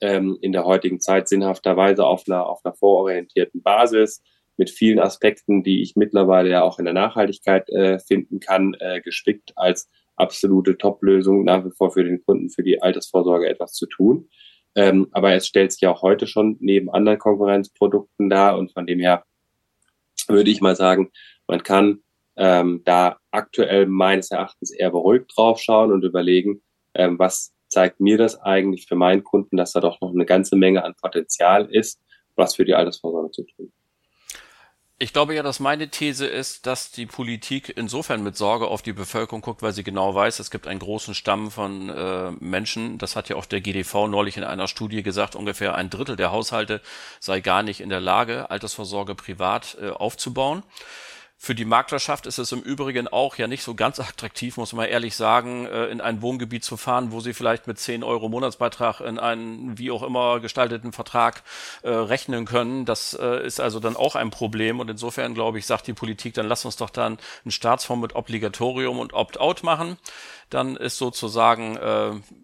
[0.00, 4.22] ähm, in der heutigen Zeit sinnhafterweise auf einer, auf einer vororientierten Basis
[4.56, 9.00] mit vielen Aspekten, die ich mittlerweile ja auch in der Nachhaltigkeit äh, finden kann, äh,
[9.00, 13.86] gespickt als absolute Top-Lösung nach wie vor für den Kunden, für die Altersvorsorge etwas zu
[13.86, 14.28] tun.
[14.76, 19.00] Ähm, aber es stellt sich auch heute schon neben anderen Konkurrenzprodukten dar und von dem
[19.00, 19.24] her
[20.28, 21.10] würde ich mal sagen,
[21.46, 22.02] man kann
[22.36, 26.62] ähm, da aktuell meines Erachtens eher beruhigt draufschauen und überlegen,
[26.94, 30.56] ähm, was zeigt mir das eigentlich für meinen Kunden, dass da doch noch eine ganze
[30.56, 32.00] Menge an Potenzial ist,
[32.36, 33.72] was für die Altersvorsorge zu tun.
[35.02, 38.92] Ich glaube ja, dass meine These ist, dass die Politik insofern mit Sorge auf die
[38.92, 42.98] Bevölkerung guckt, weil sie genau weiß, es gibt einen großen Stamm von äh, Menschen.
[42.98, 46.32] Das hat ja auch der GDV neulich in einer Studie gesagt, ungefähr ein Drittel der
[46.32, 46.82] Haushalte
[47.18, 50.64] sei gar nicht in der Lage, Altersvorsorge privat äh, aufzubauen.
[51.42, 54.86] Für die Maklerschaft ist es im Übrigen auch ja nicht so ganz attraktiv, muss man
[54.86, 59.00] ehrlich sagen, äh, in ein Wohngebiet zu fahren, wo sie vielleicht mit 10 Euro Monatsbeitrag
[59.00, 61.42] in einen wie auch immer gestalteten Vertrag
[61.80, 62.84] äh, rechnen können.
[62.84, 64.80] Das äh, ist also dann auch ein Problem.
[64.80, 68.14] Und insofern, glaube ich, sagt die Politik, dann lass uns doch dann eine Staatsform mit
[68.14, 69.96] Obligatorium und Opt-out machen
[70.50, 71.78] dann ist sozusagen,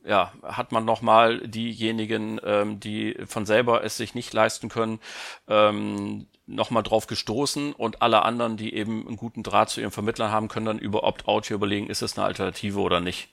[0.05, 5.01] ja, hat man nochmal diejenigen, ähm, die von selber es sich nicht leisten können,
[5.49, 10.31] ähm, nochmal drauf gestoßen und alle anderen, die eben einen guten Draht zu ihrem Vermittler
[10.31, 13.29] haben, können dann über Opt-out hier überlegen, ist es eine Alternative oder nicht.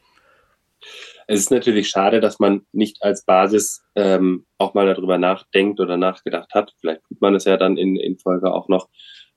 [1.27, 5.95] Es ist natürlich schade, dass man nicht als Basis ähm, auch mal darüber nachdenkt oder
[5.95, 6.73] nachgedacht hat.
[6.79, 8.89] Vielleicht tut man es ja dann in, in Folge auch noch,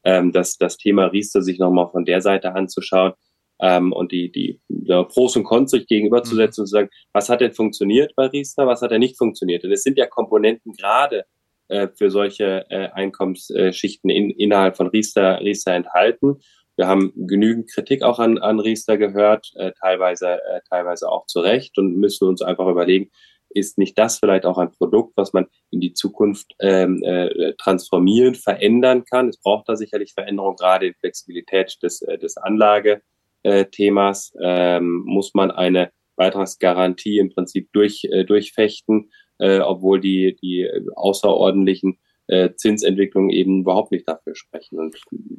[0.04, 3.12] ähm, dass das Thema Riester sich nochmal von der Seite anzuschauen
[3.60, 6.64] ähm, und die, die ja, Pros und Cons sich gegenüberzusetzen mhm.
[6.64, 9.64] und zu sagen, was hat denn funktioniert bei Riester, was hat denn nicht funktioniert?
[9.64, 11.24] Und es sind ja Komponenten gerade
[11.68, 16.40] äh, für solche äh, Einkommensschichten in, innerhalb von Riester, Riester enthalten.
[16.76, 21.40] Wir haben genügend Kritik auch an, an Riester gehört, äh, teilweise, äh, teilweise auch zu
[21.40, 23.10] Recht und müssen uns einfach überlegen,
[23.50, 28.34] ist nicht das vielleicht auch ein Produkt, was man in die Zukunft ähm, äh, transformieren,
[28.34, 29.28] verändern kann?
[29.28, 34.34] Es braucht da sicherlich Veränderung, gerade in Flexibilität des, äh, des Anlagethemas.
[34.42, 41.98] Ähm, muss man eine Beitragsgarantie im Prinzip durch, äh, durchfechten äh, obwohl die, die außerordentlichen
[42.28, 44.78] äh, Zinsentwicklungen eben überhaupt nicht dafür sprechen.
[44.78, 44.96] Und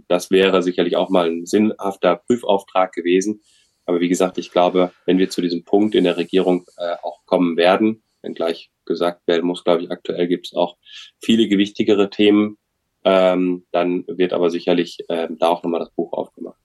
[0.07, 3.41] das wäre sicherlich auch mal ein sinnhafter Prüfauftrag gewesen.
[3.85, 7.25] Aber wie gesagt, ich glaube, wenn wir zu diesem Punkt in der Regierung äh, auch
[7.25, 10.77] kommen werden, wenn gleich gesagt werden muss, glaube ich, aktuell gibt es auch
[11.21, 12.57] viele gewichtigere Themen,
[13.03, 16.59] ähm, dann wird aber sicherlich äh, da auch nochmal das Buch aufgemacht.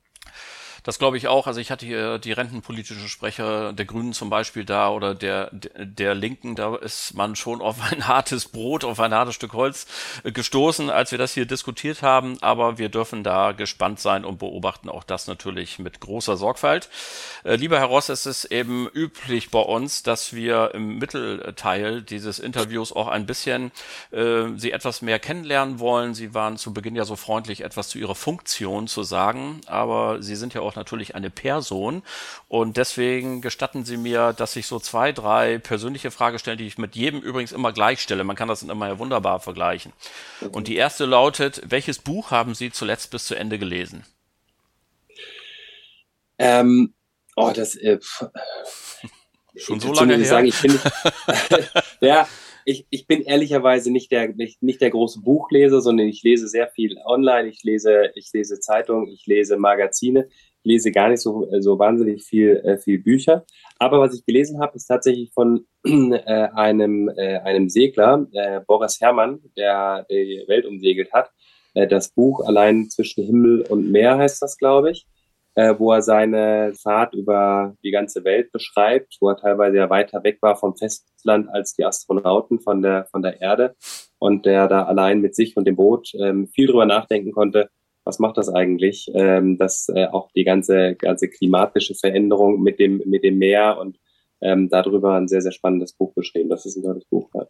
[0.82, 1.46] Das glaube ich auch.
[1.46, 6.14] Also ich hatte hier die rentenpolitischen Sprecher der Grünen zum Beispiel da oder der, der
[6.14, 9.86] Linken, da ist man schon auf ein hartes Brot, auf ein hartes Stück Holz
[10.24, 12.36] äh, gestoßen, als wir das hier diskutiert haben.
[12.40, 16.88] Aber wir dürfen da gespannt sein und beobachten auch das natürlich mit großer Sorgfalt.
[17.44, 22.40] Äh, lieber Herr Ross, es ist eben üblich bei uns, dass wir im Mittelteil dieses
[22.40, 23.70] Interviews auch ein bisschen
[24.10, 26.14] äh, Sie etwas mehr kennenlernen wollen.
[26.14, 30.34] Sie waren zu Beginn ja so freundlich, etwas zu Ihrer Funktion zu sagen, aber Sie
[30.34, 32.02] sind ja auch auch natürlich eine Person.
[32.48, 36.78] Und deswegen gestatten Sie mir, dass ich so zwei, drei persönliche Fragen stelle, die ich
[36.78, 38.24] mit jedem übrigens immer gleich stelle.
[38.24, 39.92] Man kann das immer ja wunderbar vergleichen.
[40.40, 40.50] Okay.
[40.52, 44.04] Und die erste lautet, welches Buch haben Sie zuletzt bis zu Ende gelesen?
[46.38, 46.94] Ähm,
[47.37, 47.98] oh, das, äh,
[49.54, 50.24] Schon so lange her?
[50.24, 50.78] Sagen, ich bin,
[52.00, 52.26] ja,
[52.64, 56.68] ich, ich bin ehrlicherweise nicht der, nicht, nicht der große Buchleser, sondern ich lese sehr
[56.68, 60.28] viel online, ich lese, ich lese Zeitungen, ich lese Magazine,
[60.64, 63.44] lese gar nicht so, so wahnsinnig viel, äh, viel Bücher.
[63.79, 66.20] Aber was ich gelesen habe, ist tatsächlich von äh,
[66.55, 71.31] einem, äh, einem Segler, äh, Boris Herrmann, der die Welt umsegelt hat.
[71.75, 75.07] Äh, das Buch Allein zwischen Himmel und Meer heißt das, glaube ich
[75.55, 80.22] äh, wo er seine Fahrt über die ganze Welt beschreibt, wo er teilweise ja weiter
[80.25, 83.77] weg war vom Festland als die Astronauten von der, von der Erde
[84.18, 87.68] und der da allein mit sich und dem Boot ähm, viel drüber nachdenken konnte,
[88.04, 93.02] was macht das eigentlich, ähm, dass äh, auch die ganze, ganze klimatische Veränderung mit dem,
[93.06, 93.98] mit dem Meer und
[94.40, 96.48] ähm, darüber ein sehr, sehr spannendes Buch beschrieben.
[96.48, 97.30] Das ist ein tolles Buch.
[97.34, 97.46] Ja.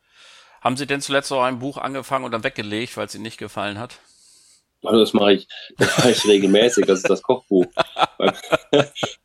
[0.60, 3.38] Haben Sie denn zuletzt auch ein Buch angefangen und dann weggelegt, weil es Ihnen nicht
[3.38, 3.98] gefallen hat?
[4.84, 6.86] Also das mache ich, das mache ich regelmäßig.
[6.86, 7.66] Das ist das Kochbuch.
[8.18, 8.32] beim,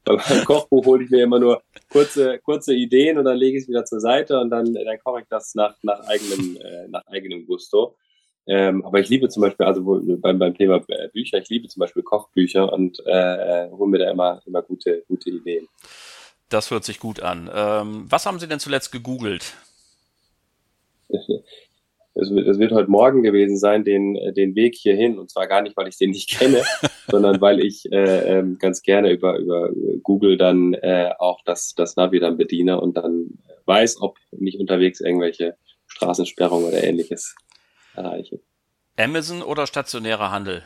[0.06, 3.70] beim Kochbuch hole ich mir immer nur kurze, kurze Ideen und dann lege ich es
[3.70, 7.46] wieder zur Seite und dann, dann koche ich das nach, nach eigenem, äh, nach eigenem
[7.46, 7.96] Gusto.
[8.48, 9.82] Ähm, aber ich liebe zum Beispiel, also
[10.22, 10.80] beim, beim Thema
[11.12, 15.30] Bücher, ich liebe zum Beispiel Kochbücher und äh, hole mir da immer, immer gute, gute
[15.30, 15.68] Ideen.
[16.50, 17.50] Das hört sich gut an.
[17.54, 19.54] Ähm, was haben Sie denn zuletzt gegoogelt?
[22.20, 25.20] Es wird, es wird heute Morgen gewesen sein, den, den Weg hierhin.
[25.20, 26.64] Und zwar gar nicht, weil ich den nicht kenne,
[27.08, 29.70] sondern weil ich äh, ähm, ganz gerne über, über
[30.02, 35.00] Google dann äh, auch das, das Navi dann bediene und dann weiß, ob nicht unterwegs
[35.00, 37.36] irgendwelche Straßensperrungen oder ähnliches
[37.98, 38.40] erreiche.
[38.98, 40.64] Amazon oder stationärer Handel?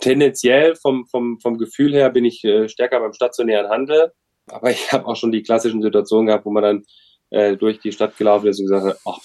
[0.00, 4.12] Tendenziell vom, vom, vom Gefühl her bin ich äh, stärker beim stationären Handel.
[4.48, 6.84] Aber ich habe auch schon die klassischen Situationen gehabt, wo man dann
[7.30, 9.20] äh, durch die Stadt gelaufen ist und gesagt hat, ach,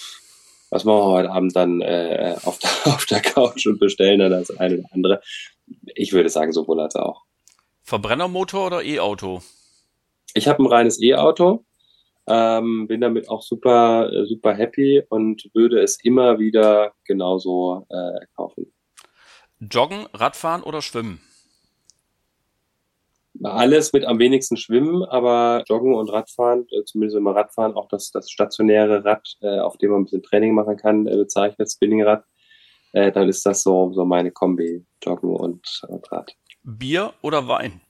[0.70, 4.32] was machen wir heute Abend dann äh, auf, der, auf der Couch und bestellen dann
[4.32, 5.22] das eine oder andere.
[5.96, 7.24] Ich würde sagen, sowohl als auch.
[7.84, 9.42] Verbrennermotor oder E-Auto?
[10.34, 11.66] Ich habe ein reines E-Auto,
[12.32, 18.26] ähm, bin damit auch super, äh, super happy und würde es immer wieder genauso äh,
[18.36, 18.72] kaufen.
[19.60, 21.22] Joggen, Radfahren oder Schwimmen?
[23.44, 28.12] Alles mit am wenigsten Schwimmen, aber Joggen und Radfahren, äh, zumindest immer Radfahren, auch das,
[28.12, 32.24] das stationäre Rad, äh, auf dem man ein bisschen Training machen kann, äh, bezeichnet Spinningrad,
[32.94, 36.34] äh, dann ist das so, so meine Kombi, Joggen und Rad.
[36.64, 37.82] Bier oder Wein?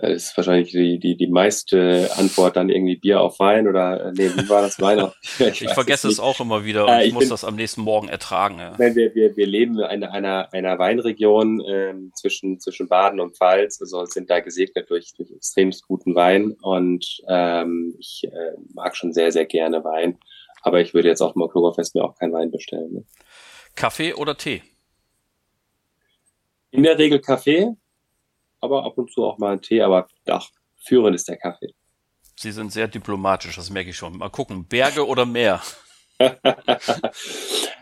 [0.00, 4.12] Das ist wahrscheinlich die, die, die meiste Antwort dann irgendwie Bier auf Wein oder äh,
[4.12, 7.02] nee, wie war das Wein auf Ich, ich vergesse es auch immer wieder und äh,
[7.02, 8.58] ich, ich, muss bin, das am nächsten Morgen ertragen.
[8.58, 8.74] Ja.
[8.78, 13.80] Nein, wir, wir, wir leben in einer, einer, Weinregion ähm, zwischen, zwischen Baden und Pfalz,
[13.80, 19.12] also sind da gesegnet durch, durch extremst guten Wein und ähm, ich äh, mag schon
[19.12, 20.18] sehr, sehr gerne Wein,
[20.62, 22.92] aber ich würde jetzt auch mal Oktoberfest mir auch keinen Wein bestellen.
[22.92, 23.04] Ne?
[23.74, 24.62] Kaffee oder Tee?
[26.70, 27.76] In der Regel Kaffee,
[28.60, 31.74] aber ab und zu auch mal einen Tee, aber ach, führend ist der Kaffee.
[32.36, 34.18] Sie sind sehr diplomatisch, das merke ich schon.
[34.18, 35.60] Mal gucken, Berge oder Meer?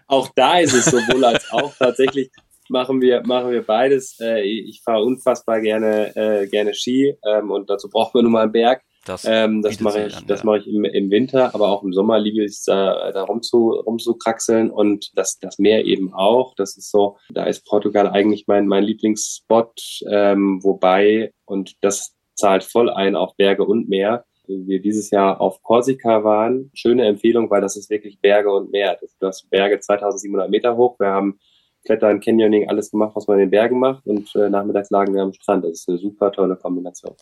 [0.07, 1.75] auch da ist es sowohl als auch.
[1.77, 2.31] Tatsächlich
[2.69, 4.19] machen wir, machen wir beides.
[4.21, 8.43] Äh, ich fahre unfassbar gerne, äh, gerne Ski ähm, und dazu braucht man nun mal
[8.43, 8.83] einen Berg.
[9.07, 10.47] Das, ähm, das mache ich, an, das ja.
[10.47, 13.71] mache ich im, im Winter, aber auch im Sommer liebe ich es da, da rumzu,
[13.71, 16.55] rumzukraxeln und das, das Meer eben auch.
[16.57, 22.65] Das ist so, da ist Portugal eigentlich mein, mein Lieblingsspot, ähm, wobei, und das zahlt
[22.65, 26.71] voll ein auf Berge und Meer, wir dieses Jahr auf Korsika waren.
[26.75, 28.99] Schöne Empfehlung, weil das ist wirklich Berge und Meer.
[29.21, 30.99] Du hast Berge 2700 Meter hoch.
[30.99, 31.39] Wir haben
[31.85, 35.23] Klettern, Canyoning, alles gemacht, was man in den Bergen macht und äh, nachmittags lagen wir
[35.23, 35.65] am Strand.
[35.65, 37.15] Das ist eine super tolle Kombination.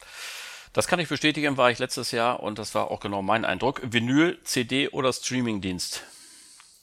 [0.75, 3.81] Das kann ich bestätigen, war ich letztes Jahr und das war auch genau mein Eindruck.
[3.85, 6.03] Vinyl, CD oder Streamingdienst?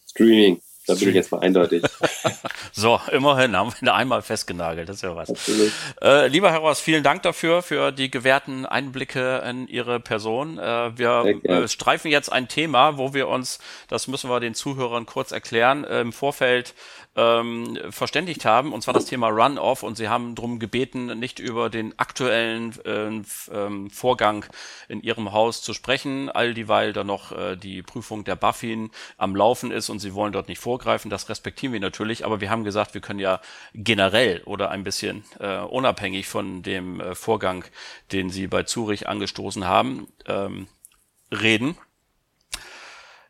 [0.10, 0.62] Streaming.
[0.88, 1.84] Da bin ich jetzt mal eindeutig.
[2.72, 5.32] so, immerhin haben wir einmal festgenagelt, das ist ja was.
[6.02, 10.58] Äh, lieber Herr Ross, vielen Dank dafür, für die gewährten Einblicke in Ihre Person.
[10.58, 15.06] Äh, wir äh, streifen jetzt ein Thema, wo wir uns, das müssen wir den Zuhörern
[15.06, 16.74] kurz erklären, im Vorfeld
[17.16, 19.84] ähm, verständigt haben, und zwar das Thema Run-Off.
[19.84, 24.46] Und sie haben darum gebeten, nicht über den aktuellen äh, Vorgang
[24.88, 29.36] in ihrem Haus zu sprechen, all dieweil da noch äh, die Prüfung der Buffin am
[29.36, 31.10] Laufen ist und sie wollen dort nicht vorgreifen.
[31.10, 33.42] Das respektieren wir natürlich, aber wir haben gesagt, wir können ja
[33.74, 37.66] generell oder ein bisschen äh, unabhängig von dem äh, Vorgang,
[38.12, 40.68] den sie bei Zurich angestoßen haben, ähm,
[41.32, 41.78] reden.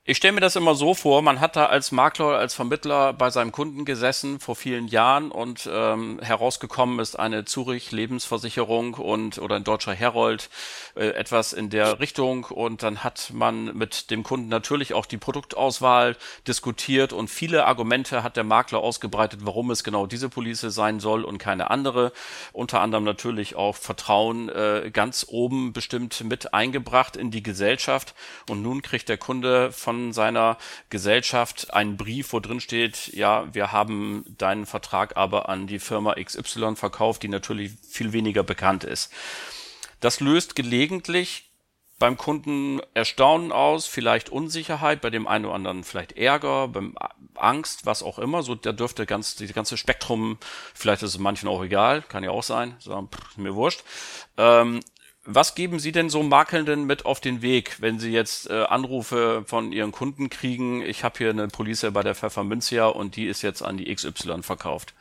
[0.04, 3.30] Ich stelle mir das immer so vor, man hat da als Makler, als Vermittler bei
[3.30, 9.58] seinem Kunden gesessen vor vielen Jahren und ähm, herausgekommen ist eine Zurich Lebensversicherung und oder
[9.58, 10.50] ein deutscher Herold
[10.96, 15.20] äh, etwas in der Richtung und dann hat man mit dem Kunden natürlich auch die
[15.20, 21.00] Produktauswahl diskutiert und viele Argumente hat der Makler ausgebreitet, warum es genau diese Police sein
[21.00, 22.12] soll und keine andere.
[22.54, 28.16] Unter anderem natürlich auch Vertrauen äh, ganz oben bestimmt mit eingebracht in die Gesellschaft
[28.50, 30.58] und nun kriegt der Kunde von von seiner
[30.90, 36.14] Gesellschaft einen Brief, wo drin steht, ja, wir haben deinen Vertrag aber an die Firma
[36.14, 39.12] XY verkauft, die natürlich viel weniger bekannt ist.
[40.00, 41.52] Das löst gelegentlich
[42.00, 46.96] beim Kunden Erstaunen aus, vielleicht Unsicherheit, bei dem einen oder anderen vielleicht Ärger, beim
[47.36, 48.42] Angst, was auch immer.
[48.42, 50.38] So, da dürfte ganz, das ganze Spektrum,
[50.74, 53.84] vielleicht ist es manchen auch egal, kann ja auch sein, sagen, pff, mir wurscht.
[54.38, 54.80] Ähm,
[55.24, 59.44] was geben Sie denn so Makelnden mit auf den Weg, wenn Sie jetzt äh, Anrufe
[59.46, 60.82] von Ihren Kunden kriegen?
[60.82, 64.42] Ich habe hier eine Police bei der Pfefferminzia und die ist jetzt an die XY
[64.42, 64.96] verkauft.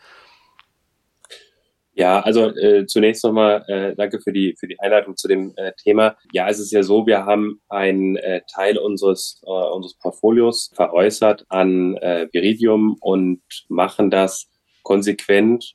[1.92, 5.72] Ja, also äh, zunächst nochmal äh, danke für die für die Einleitung zu dem äh,
[5.83, 6.16] Thema.
[6.33, 11.46] Ja, es ist ja so, wir haben einen äh, Teil unseres äh, unseres Portfolios veräußert
[11.48, 14.48] an äh, Viridium und machen das
[14.83, 15.74] konsequent,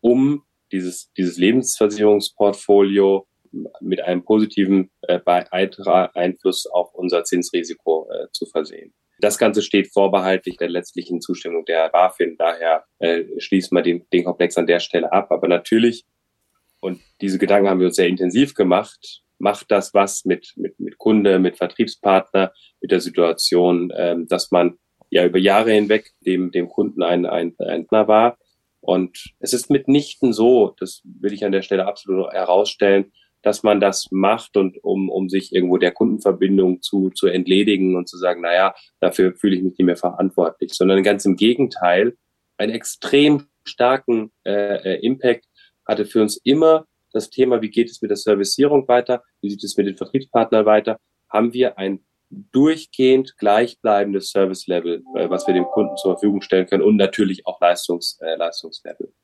[0.00, 3.26] um dieses, dieses Lebensversicherungsportfolio
[3.80, 8.94] mit einem positiven äh, Einfluss auf unser Zinsrisiko äh, zu versehen.
[9.18, 12.36] Das Ganze steht vorbehaltlich der letztlichen Zustimmung der BaFin.
[12.38, 15.30] Daher äh, schließen wir den, den Komplex an der Stelle ab.
[15.30, 16.04] Aber natürlich,
[16.80, 20.98] und diese Gedanken haben wir uns sehr intensiv gemacht, macht das was mit, mit, mit
[20.98, 24.78] Kunde, mit Vertriebspartner, mit der Situation, ähm, dass man
[25.10, 28.38] ja über Jahre hinweg dem, dem Kunden ein, ein, ein war.
[28.80, 33.12] Und es ist mitnichten so, das will ich an der Stelle absolut herausstellen,
[33.46, 38.08] dass man das macht und um, um sich irgendwo der Kundenverbindung zu, zu entledigen und
[38.08, 42.16] zu sagen, naja, dafür fühle ich mich nicht mehr verantwortlich, sondern ganz im Gegenteil,
[42.58, 45.44] einen extrem starken äh, äh, Impact
[45.86, 49.62] hatte für uns immer das Thema, wie geht es mit der Servicierung weiter, wie sieht
[49.62, 50.98] es mit den Vertriebspartnern weiter,
[51.30, 56.82] haben wir ein durchgehend gleichbleibendes Service-Level, äh, was wir dem Kunden zur Verfügung stellen können
[56.82, 59.06] und natürlich auch Leistungs, äh, Leistungslevel.
[59.06, 59.14] Und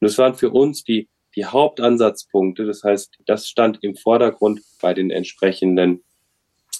[0.00, 2.66] das waren für uns die die Hauptansatzpunkte.
[2.66, 6.02] Das heißt, das stand im Vordergrund bei den entsprechenden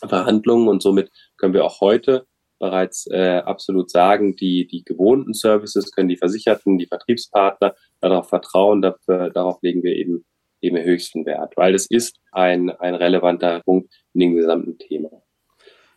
[0.07, 2.27] Verhandlungen und somit können wir auch heute
[2.59, 8.81] bereits äh, absolut sagen, die, die gewohnten Services können die Versicherten, die Vertriebspartner darauf vertrauen,
[8.81, 10.25] dafür, darauf legen wir eben
[10.61, 15.11] eben höchsten Wert, weil das ist ein, ein relevanter Punkt in dem gesamten Thema.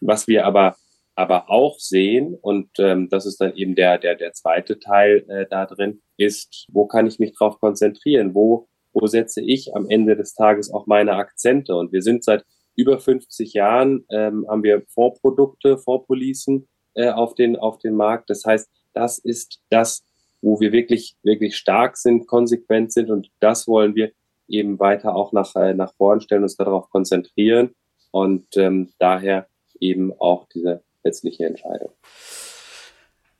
[0.02, 0.76] Was wir aber
[1.20, 5.46] aber auch sehen, und ähm, das ist dann eben der, der, der zweite Teil äh,
[5.50, 8.34] da drin, ist, wo kann ich mich drauf konzentrieren?
[8.34, 11.76] Wo, wo setze ich am Ende des Tages auch meine Akzente?
[11.76, 12.46] Und wir sind seit
[12.78, 18.30] über 50 Jahren, ähm, haben wir Vorprodukte, Vorpolicen äh, auf, den, auf den Markt.
[18.30, 20.06] Das heißt, das ist das,
[20.40, 24.12] wo wir wirklich, wirklich stark sind, konsequent sind und das wollen wir
[24.48, 27.72] eben weiter auch nach, äh, nach vorn stellen, uns darauf konzentrieren
[28.12, 29.48] und ähm, daher
[29.82, 31.92] eben auch diese letztliche Entscheidung.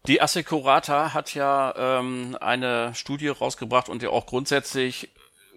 [0.08, 5.10] Die Assecurata hat ja ähm, eine Studie rausgebracht und ja auch grundsätzlich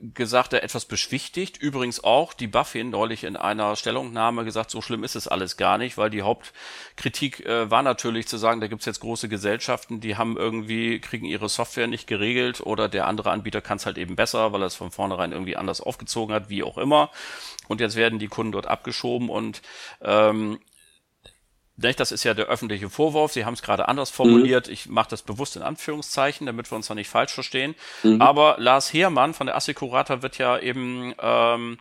[0.03, 1.57] gesagt, er etwas beschwichtigt.
[1.59, 5.79] Übrigens auch die Buffin neulich in einer Stellungnahme gesagt, so schlimm ist es alles gar
[5.79, 10.17] nicht, weil die Hauptkritik äh, war natürlich zu sagen, da gibt's jetzt große Gesellschaften, die
[10.17, 14.17] haben irgendwie, kriegen ihre Software nicht geregelt oder der andere Anbieter kann es halt eben
[14.17, 17.11] besser, weil er es von vornherein irgendwie anders aufgezogen hat, wie auch immer.
[17.69, 19.63] Und jetzt werden die Kunden dort abgeschoben und
[20.03, 20.59] ähm,
[21.77, 23.33] das ist ja der öffentliche Vorwurf.
[23.33, 24.67] Sie haben es gerade anders formuliert.
[24.67, 24.73] Mhm.
[24.73, 27.75] Ich mache das bewusst in Anführungszeichen, damit wir uns da nicht falsch verstehen.
[28.03, 28.21] Mhm.
[28.21, 31.79] Aber Lars Heermann von der Assecurata wird ja eben ähm,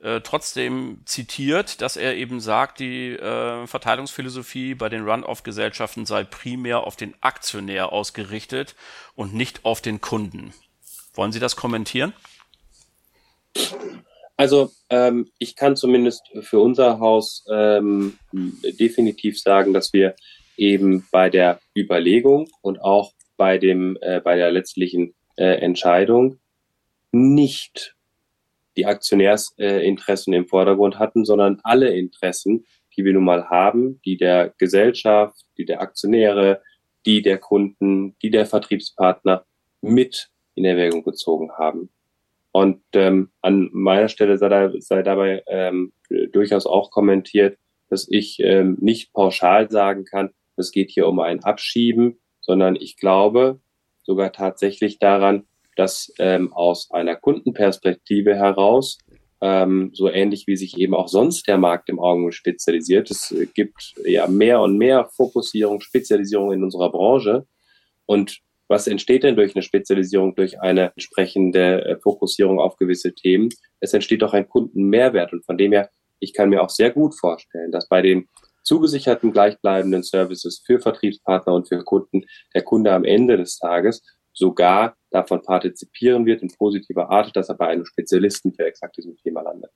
[0.00, 6.80] äh, trotzdem zitiert, dass er eben sagt, die äh, Verteilungsphilosophie bei den Run-off-Gesellschaften sei primär
[6.80, 8.74] auf den Aktionär ausgerichtet
[9.14, 10.52] und nicht auf den Kunden.
[11.14, 12.12] Wollen Sie das kommentieren?
[14.36, 20.14] Also ähm, ich kann zumindest für unser Haus ähm, definitiv sagen, dass wir
[20.56, 26.38] eben bei der Überlegung und auch bei dem äh, bei der letztlichen äh, Entscheidung
[27.12, 27.94] nicht
[28.76, 34.16] die Aktionärsinteressen äh, im Vordergrund hatten, sondern alle Interessen, die wir nun mal haben, die
[34.16, 36.62] der Gesellschaft, die der Aktionäre,
[37.06, 39.44] die der Kunden, die der Vertriebspartner
[39.80, 41.90] mit in Erwägung gezogen haben.
[42.56, 45.92] Und ähm, an meiner Stelle sei, da, sei dabei ähm,
[46.32, 47.58] durchaus auch kommentiert,
[47.90, 52.96] dass ich ähm, nicht pauschal sagen kann, es geht hier um ein Abschieben, sondern ich
[52.96, 53.60] glaube
[54.04, 55.44] sogar tatsächlich daran,
[55.76, 58.96] dass ähm, aus einer Kundenperspektive heraus,
[59.42, 63.96] ähm, so ähnlich wie sich eben auch sonst der Markt im Augenblick spezialisiert, es gibt
[64.02, 67.46] ja mehr und mehr Fokussierung, Spezialisierung in unserer Branche.
[68.06, 73.50] Und was entsteht denn durch eine Spezialisierung, durch eine entsprechende äh, Fokussierung auf gewisse Themen?
[73.80, 77.14] Es entsteht doch ein Kundenmehrwert und von dem her, ich kann mir auch sehr gut
[77.14, 78.28] vorstellen, dass bei den
[78.64, 82.24] zugesicherten gleichbleibenden Services für Vertriebspartner und für Kunden
[82.54, 84.02] der Kunde am Ende des Tages
[84.32, 89.16] sogar davon partizipieren wird in positiver Art, dass er bei einem Spezialisten für exakt diesem
[89.16, 89.70] Thema landet.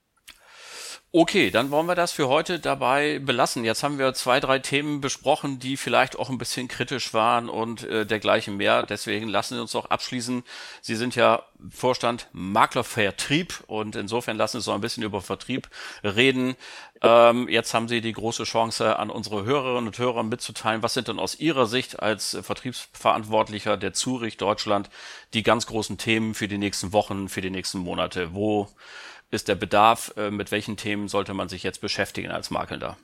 [1.12, 3.64] Okay, dann wollen wir das für heute dabei belassen.
[3.64, 7.82] Jetzt haben wir zwei, drei Themen besprochen, die vielleicht auch ein bisschen kritisch waren und
[7.82, 8.84] äh, dergleichen mehr.
[8.84, 10.44] Deswegen lassen Sie uns doch abschließen.
[10.80, 15.68] Sie sind ja Vorstand Maklervertrieb und insofern lassen Sie uns noch ein bisschen über Vertrieb
[16.04, 16.54] reden.
[17.02, 21.08] Ähm, jetzt haben Sie die große Chance, an unsere Hörerinnen und Hörer mitzuteilen, was sind
[21.08, 24.90] denn aus Ihrer Sicht als Vertriebsverantwortlicher der Zurich Deutschland
[25.34, 28.32] die ganz großen Themen für die nächsten Wochen, für die nächsten Monate?
[28.32, 28.68] Wo
[29.30, 30.12] ist der Bedarf?
[30.16, 32.96] Äh, mit welchen Themen sollte man sich jetzt beschäftigen als Makelnder?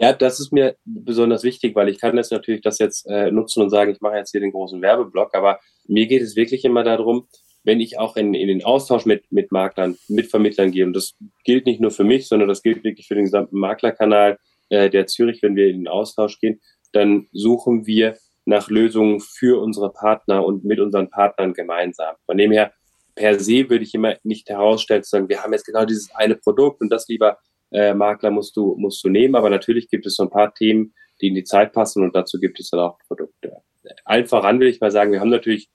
[0.00, 3.62] Ja, das ist mir besonders wichtig, weil ich kann jetzt natürlich das jetzt äh, nutzen
[3.62, 5.58] und sagen, ich mache jetzt hier den großen Werbeblock, aber
[5.88, 7.26] mir geht es wirklich immer darum,
[7.64, 11.16] wenn ich auch in, in den Austausch mit, mit Maklern, mit Vermittlern gehe, und das
[11.44, 14.38] gilt nicht nur für mich, sondern das gilt wirklich für den gesamten Maklerkanal
[14.68, 16.60] äh, der Zürich, wenn wir in den Austausch gehen,
[16.92, 22.14] dann suchen wir nach Lösungen für unsere Partner und mit unseren Partnern gemeinsam.
[22.24, 22.72] Von dem her
[23.18, 26.36] per se würde ich immer nicht herausstellen, zu sagen, wir haben jetzt genau dieses eine
[26.36, 27.38] Produkt und das lieber
[27.72, 29.34] äh, Makler musst du, musst du nehmen.
[29.34, 32.38] Aber natürlich gibt es so ein paar Themen, die in die Zeit passen und dazu
[32.38, 33.56] gibt es dann auch Produkte.
[34.04, 35.68] Allen voran will ich mal sagen, wir haben natürlich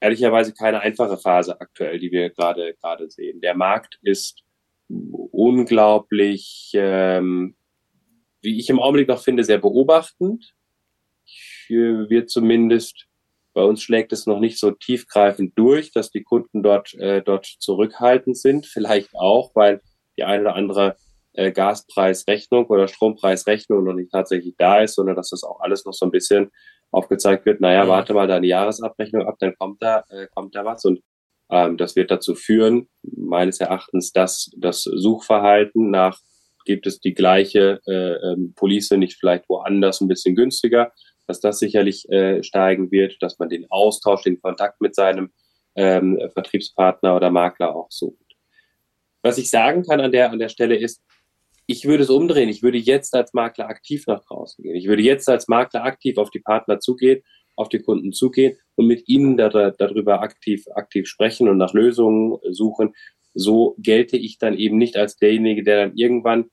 [0.00, 3.40] ehrlicherweise keine einfache Phase aktuell, die wir gerade gerade sehen.
[3.40, 4.42] Der Markt ist
[4.88, 7.56] unglaublich, ähm,
[8.42, 10.54] wie ich im Augenblick noch finde, sehr beobachtend.
[11.24, 13.06] Ich, wir zumindest
[13.54, 17.46] bei uns schlägt es noch nicht so tiefgreifend durch, dass die Kunden dort äh, dort
[17.46, 18.66] zurückhaltend sind.
[18.66, 19.80] Vielleicht auch, weil
[20.16, 20.96] die eine oder andere
[21.34, 25.94] äh, Gaspreisrechnung oder Strompreisrechnung noch nicht tatsächlich da ist, sondern dass das auch alles noch
[25.94, 26.50] so ein bisschen
[26.90, 27.88] aufgezeigt wird, naja, mhm.
[27.88, 30.84] warte mal deine Jahresabrechnung ab, dann kommt da, äh, kommt da was.
[30.84, 31.00] Und
[31.50, 36.18] ähm, das wird dazu führen, meines Erachtens, dass das Suchverhalten nach
[36.64, 40.92] gibt es die gleiche äh, ähm, Police nicht vielleicht woanders ein bisschen günstiger,
[41.26, 45.30] dass das sicherlich äh, steigen wird, dass man den Austausch, den Kontakt mit seinem
[45.74, 48.18] ähm, Vertriebspartner oder Makler auch sucht.
[49.22, 51.02] Was ich sagen kann an der, an der Stelle ist,
[51.66, 52.48] ich würde es umdrehen.
[52.48, 54.74] Ich würde jetzt als Makler aktiv nach draußen gehen.
[54.74, 57.22] Ich würde jetzt als Makler aktiv auf die Partner zugehen,
[57.56, 62.38] auf die Kunden zugehen und mit ihnen da, darüber aktiv, aktiv sprechen und nach Lösungen
[62.50, 62.94] suchen.
[63.34, 66.50] So gelte ich dann eben nicht als derjenige, der dann irgendwann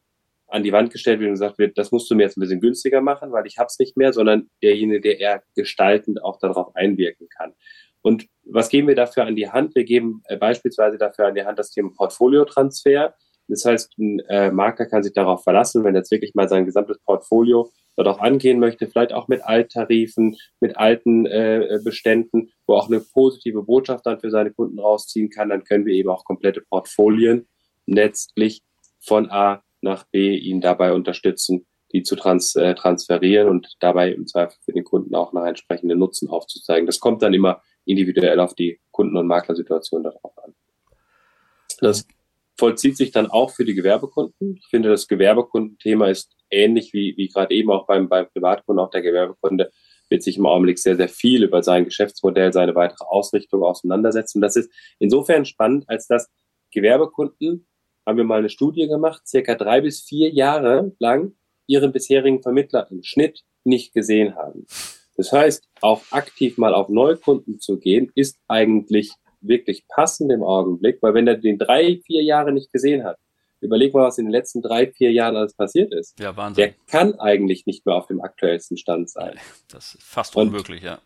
[0.49, 2.61] an die Wand gestellt wird und gesagt wird, das musst du mir jetzt ein bisschen
[2.61, 7.27] günstiger machen, weil ich hab's nicht mehr, sondern derjenige, der eher gestaltend auch darauf einwirken
[7.29, 7.53] kann.
[8.01, 9.75] Und was geben wir dafür an die Hand?
[9.75, 13.13] Wir geben äh, beispielsweise dafür an die Hand das Thema Portfoliotransfer.
[13.47, 16.65] Das heißt, ein äh, Makler kann sich darauf verlassen, wenn er jetzt wirklich mal sein
[16.65, 22.75] gesamtes Portfolio dort auch angehen möchte, vielleicht auch mit Alttarifen, mit alten äh, Beständen, wo
[22.75, 26.23] auch eine positive Botschaft dann für seine Kunden rausziehen kann, dann können wir eben auch
[26.23, 27.47] komplette Portfolien
[27.87, 28.61] letztlich
[28.99, 34.27] von A nach B ihn dabei unterstützen, die zu trans äh, transferieren und dabei im
[34.27, 36.85] Zweifel für den Kunden auch nach entsprechenden Nutzen aufzuzeigen.
[36.85, 40.53] Das kommt dann immer individuell auf die Kunden- und Maklersituation darauf an.
[41.79, 42.05] Das
[42.57, 44.57] vollzieht sich dann auch für die Gewerbekunden.
[44.57, 48.91] Ich finde, das Gewerbekundenthema ist ähnlich wie, wie gerade eben auch beim, beim Privatkunden, auch
[48.91, 49.71] der Gewerbekunde
[50.09, 54.41] wird sich im Augenblick sehr, sehr viel über sein Geschäftsmodell, seine weitere Ausrichtung auseinandersetzen.
[54.41, 56.29] Das ist insofern spannend, als dass
[56.71, 57.67] Gewerbekunden,
[58.09, 61.33] haben wir mal eine Studie gemacht, circa drei bis vier Jahre lang
[61.67, 64.65] ihren bisherigen Vermittler im Schnitt nicht gesehen haben.
[65.15, 70.97] Das heißt, auch aktiv mal auf Neukunden zu gehen, ist eigentlich wirklich passend im Augenblick,
[71.01, 73.17] weil wenn er den drei, vier Jahre nicht gesehen hat,
[73.61, 76.19] überleg mal, was in den letzten drei, vier Jahren alles passiert ist.
[76.19, 76.63] Ja, Wahnsinn.
[76.63, 79.35] Der kann eigentlich nicht mehr auf dem aktuellsten Stand sein.
[79.69, 80.99] Das ist fast unmöglich, und, ja.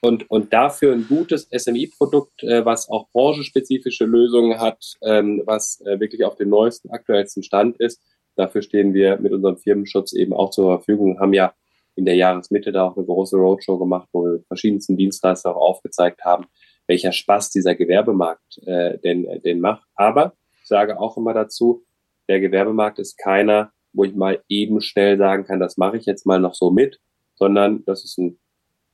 [0.00, 5.98] Und, und dafür ein gutes SMI-Produkt, äh, was auch branchenspezifische Lösungen hat, ähm, was äh,
[5.98, 8.00] wirklich auf dem neuesten, aktuellsten Stand ist.
[8.36, 11.52] Dafür stehen wir mit unserem Firmenschutz eben auch zur Verfügung, haben ja
[11.96, 16.24] in der Jahresmitte da auch eine große Roadshow gemacht, wo wir verschiedensten Dienstleistern auch aufgezeigt
[16.24, 16.46] haben,
[16.86, 19.82] welcher Spaß dieser Gewerbemarkt äh, denn, äh, denn macht.
[19.96, 21.82] Aber ich sage auch immer dazu,
[22.28, 26.24] der Gewerbemarkt ist keiner, wo ich mal eben schnell sagen kann, das mache ich jetzt
[26.24, 27.00] mal noch so mit,
[27.34, 28.38] sondern das ist ein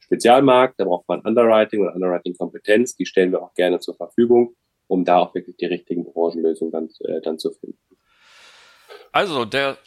[0.05, 4.55] Spezialmarkt, da braucht man Underwriting und Underwriting-Kompetenz, die stellen wir auch gerne zur Verfügung,
[4.87, 7.79] um da auch wirklich die richtigen Branchenlösungen dann, äh, dann zu finden.
[9.13, 9.79] Also der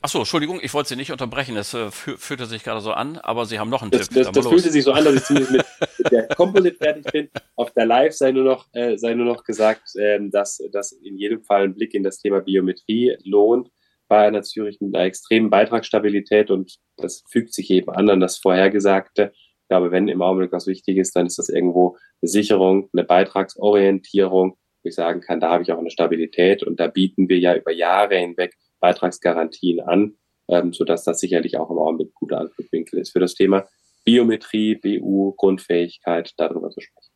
[0.00, 3.44] Achso, Entschuldigung, ich wollte Sie nicht unterbrechen, das äh, fühlte sich gerade so an, aber
[3.44, 4.24] Sie haben noch einen das, Tipp.
[4.24, 5.66] Das, das fühlte sich so an, dass ich zumindest mit,
[5.98, 7.28] mit der Composite fertig bin.
[7.54, 11.18] Auf der Live sei nur noch, äh, sei nur noch gesagt, ähm, dass, dass in
[11.18, 13.68] jedem Fall ein Blick in das Thema Biometrie lohnt
[14.08, 18.38] bei einer Zürich mit einer extremen Beitragsstabilität und das fügt sich eben an an das
[18.38, 19.32] Vorhergesagte.
[19.68, 23.04] Ich glaube, wenn im Augenblick was wichtig ist, dann ist das irgendwo eine Sicherung, eine
[23.04, 27.38] Beitragsorientierung, wo ich sagen kann, da habe ich auch eine Stabilität und da bieten wir
[27.38, 30.14] ja über Jahre hinweg Beitragsgarantien an,
[30.48, 33.68] ähm, sodass das sicherlich auch im Augenblick guter Anflugwinkel ist für das Thema
[34.06, 37.07] Biometrie, BU, Grundfähigkeit, darüber zu sprechen.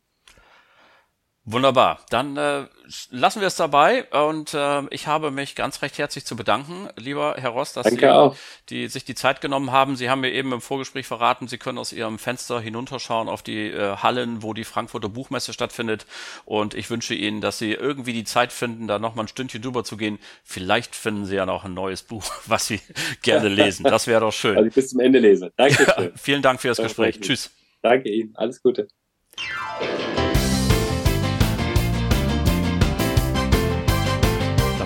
[1.45, 1.99] Wunderbar.
[2.09, 2.67] Dann äh,
[3.11, 7.35] lassen wir es dabei und äh, ich habe mich ganz recht herzlich zu bedanken, lieber
[7.37, 8.37] Herr Ross, dass Danke Sie
[8.69, 9.97] die, sich die Zeit genommen haben.
[9.97, 13.67] Sie haben mir eben im Vorgespräch verraten, Sie können aus Ihrem Fenster hinunterschauen auf die
[13.67, 16.05] äh, Hallen, wo die Frankfurter Buchmesse stattfindet.
[16.45, 19.83] Und ich wünsche Ihnen, dass Sie irgendwie die Zeit finden, da nochmal ein Stündchen drüber
[19.83, 20.19] zu gehen.
[20.45, 22.79] Vielleicht finden Sie ja noch ein neues Buch, was Sie
[23.21, 23.83] gerne lesen.
[23.83, 24.53] Das wäre doch schön.
[24.63, 25.51] Also ich bis zum Ende lese.
[25.57, 25.83] Danke.
[25.83, 27.19] Ja, vielen Dank für das Gespräch.
[27.19, 27.51] Tschüss.
[27.81, 28.33] Danke Ihnen.
[28.35, 28.87] Alles Gute.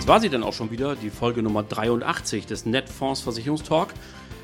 [0.07, 3.89] War sie dann auch schon wieder, die Folge Nummer 83 des Netfonds Versicherungstalk.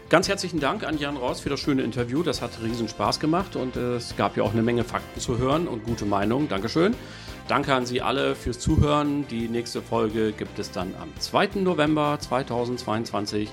[0.10, 2.22] Ganz herzlichen Dank an Jan Ross für das schöne Interview.
[2.22, 5.38] Das hat riesen Spaß gemacht und äh, es gab ja auch eine Menge Fakten zu
[5.38, 6.50] hören und gute Meinungen.
[6.50, 6.94] Dankeschön.
[7.48, 9.26] Danke an Sie alle fürs Zuhören.
[9.30, 11.62] Die nächste Folge gibt es dann am 2.
[11.62, 13.50] November 2022.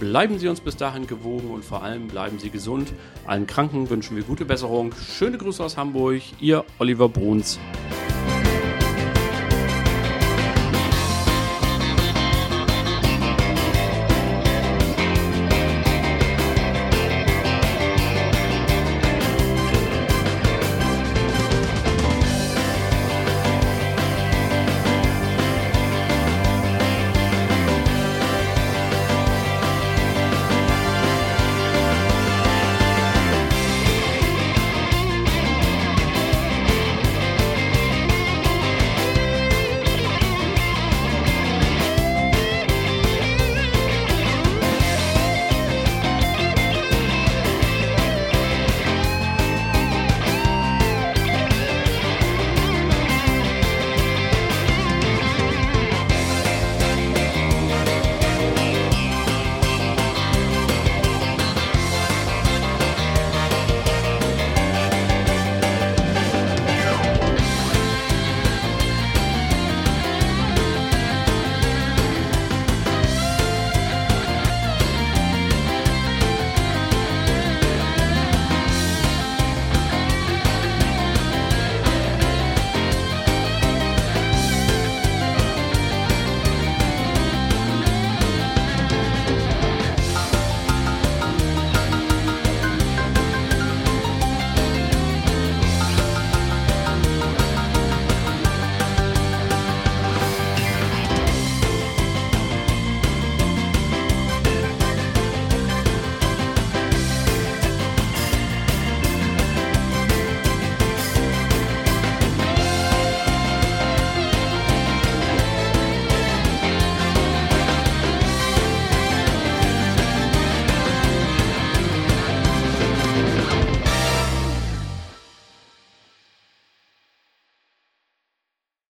[0.00, 2.92] Bleiben Sie uns bis dahin gewogen und vor allem bleiben Sie gesund.
[3.24, 4.92] Allen Kranken wünschen wir gute Besserung.
[4.96, 6.22] Schöne Grüße aus Hamburg.
[6.40, 7.60] Ihr Oliver Bruns.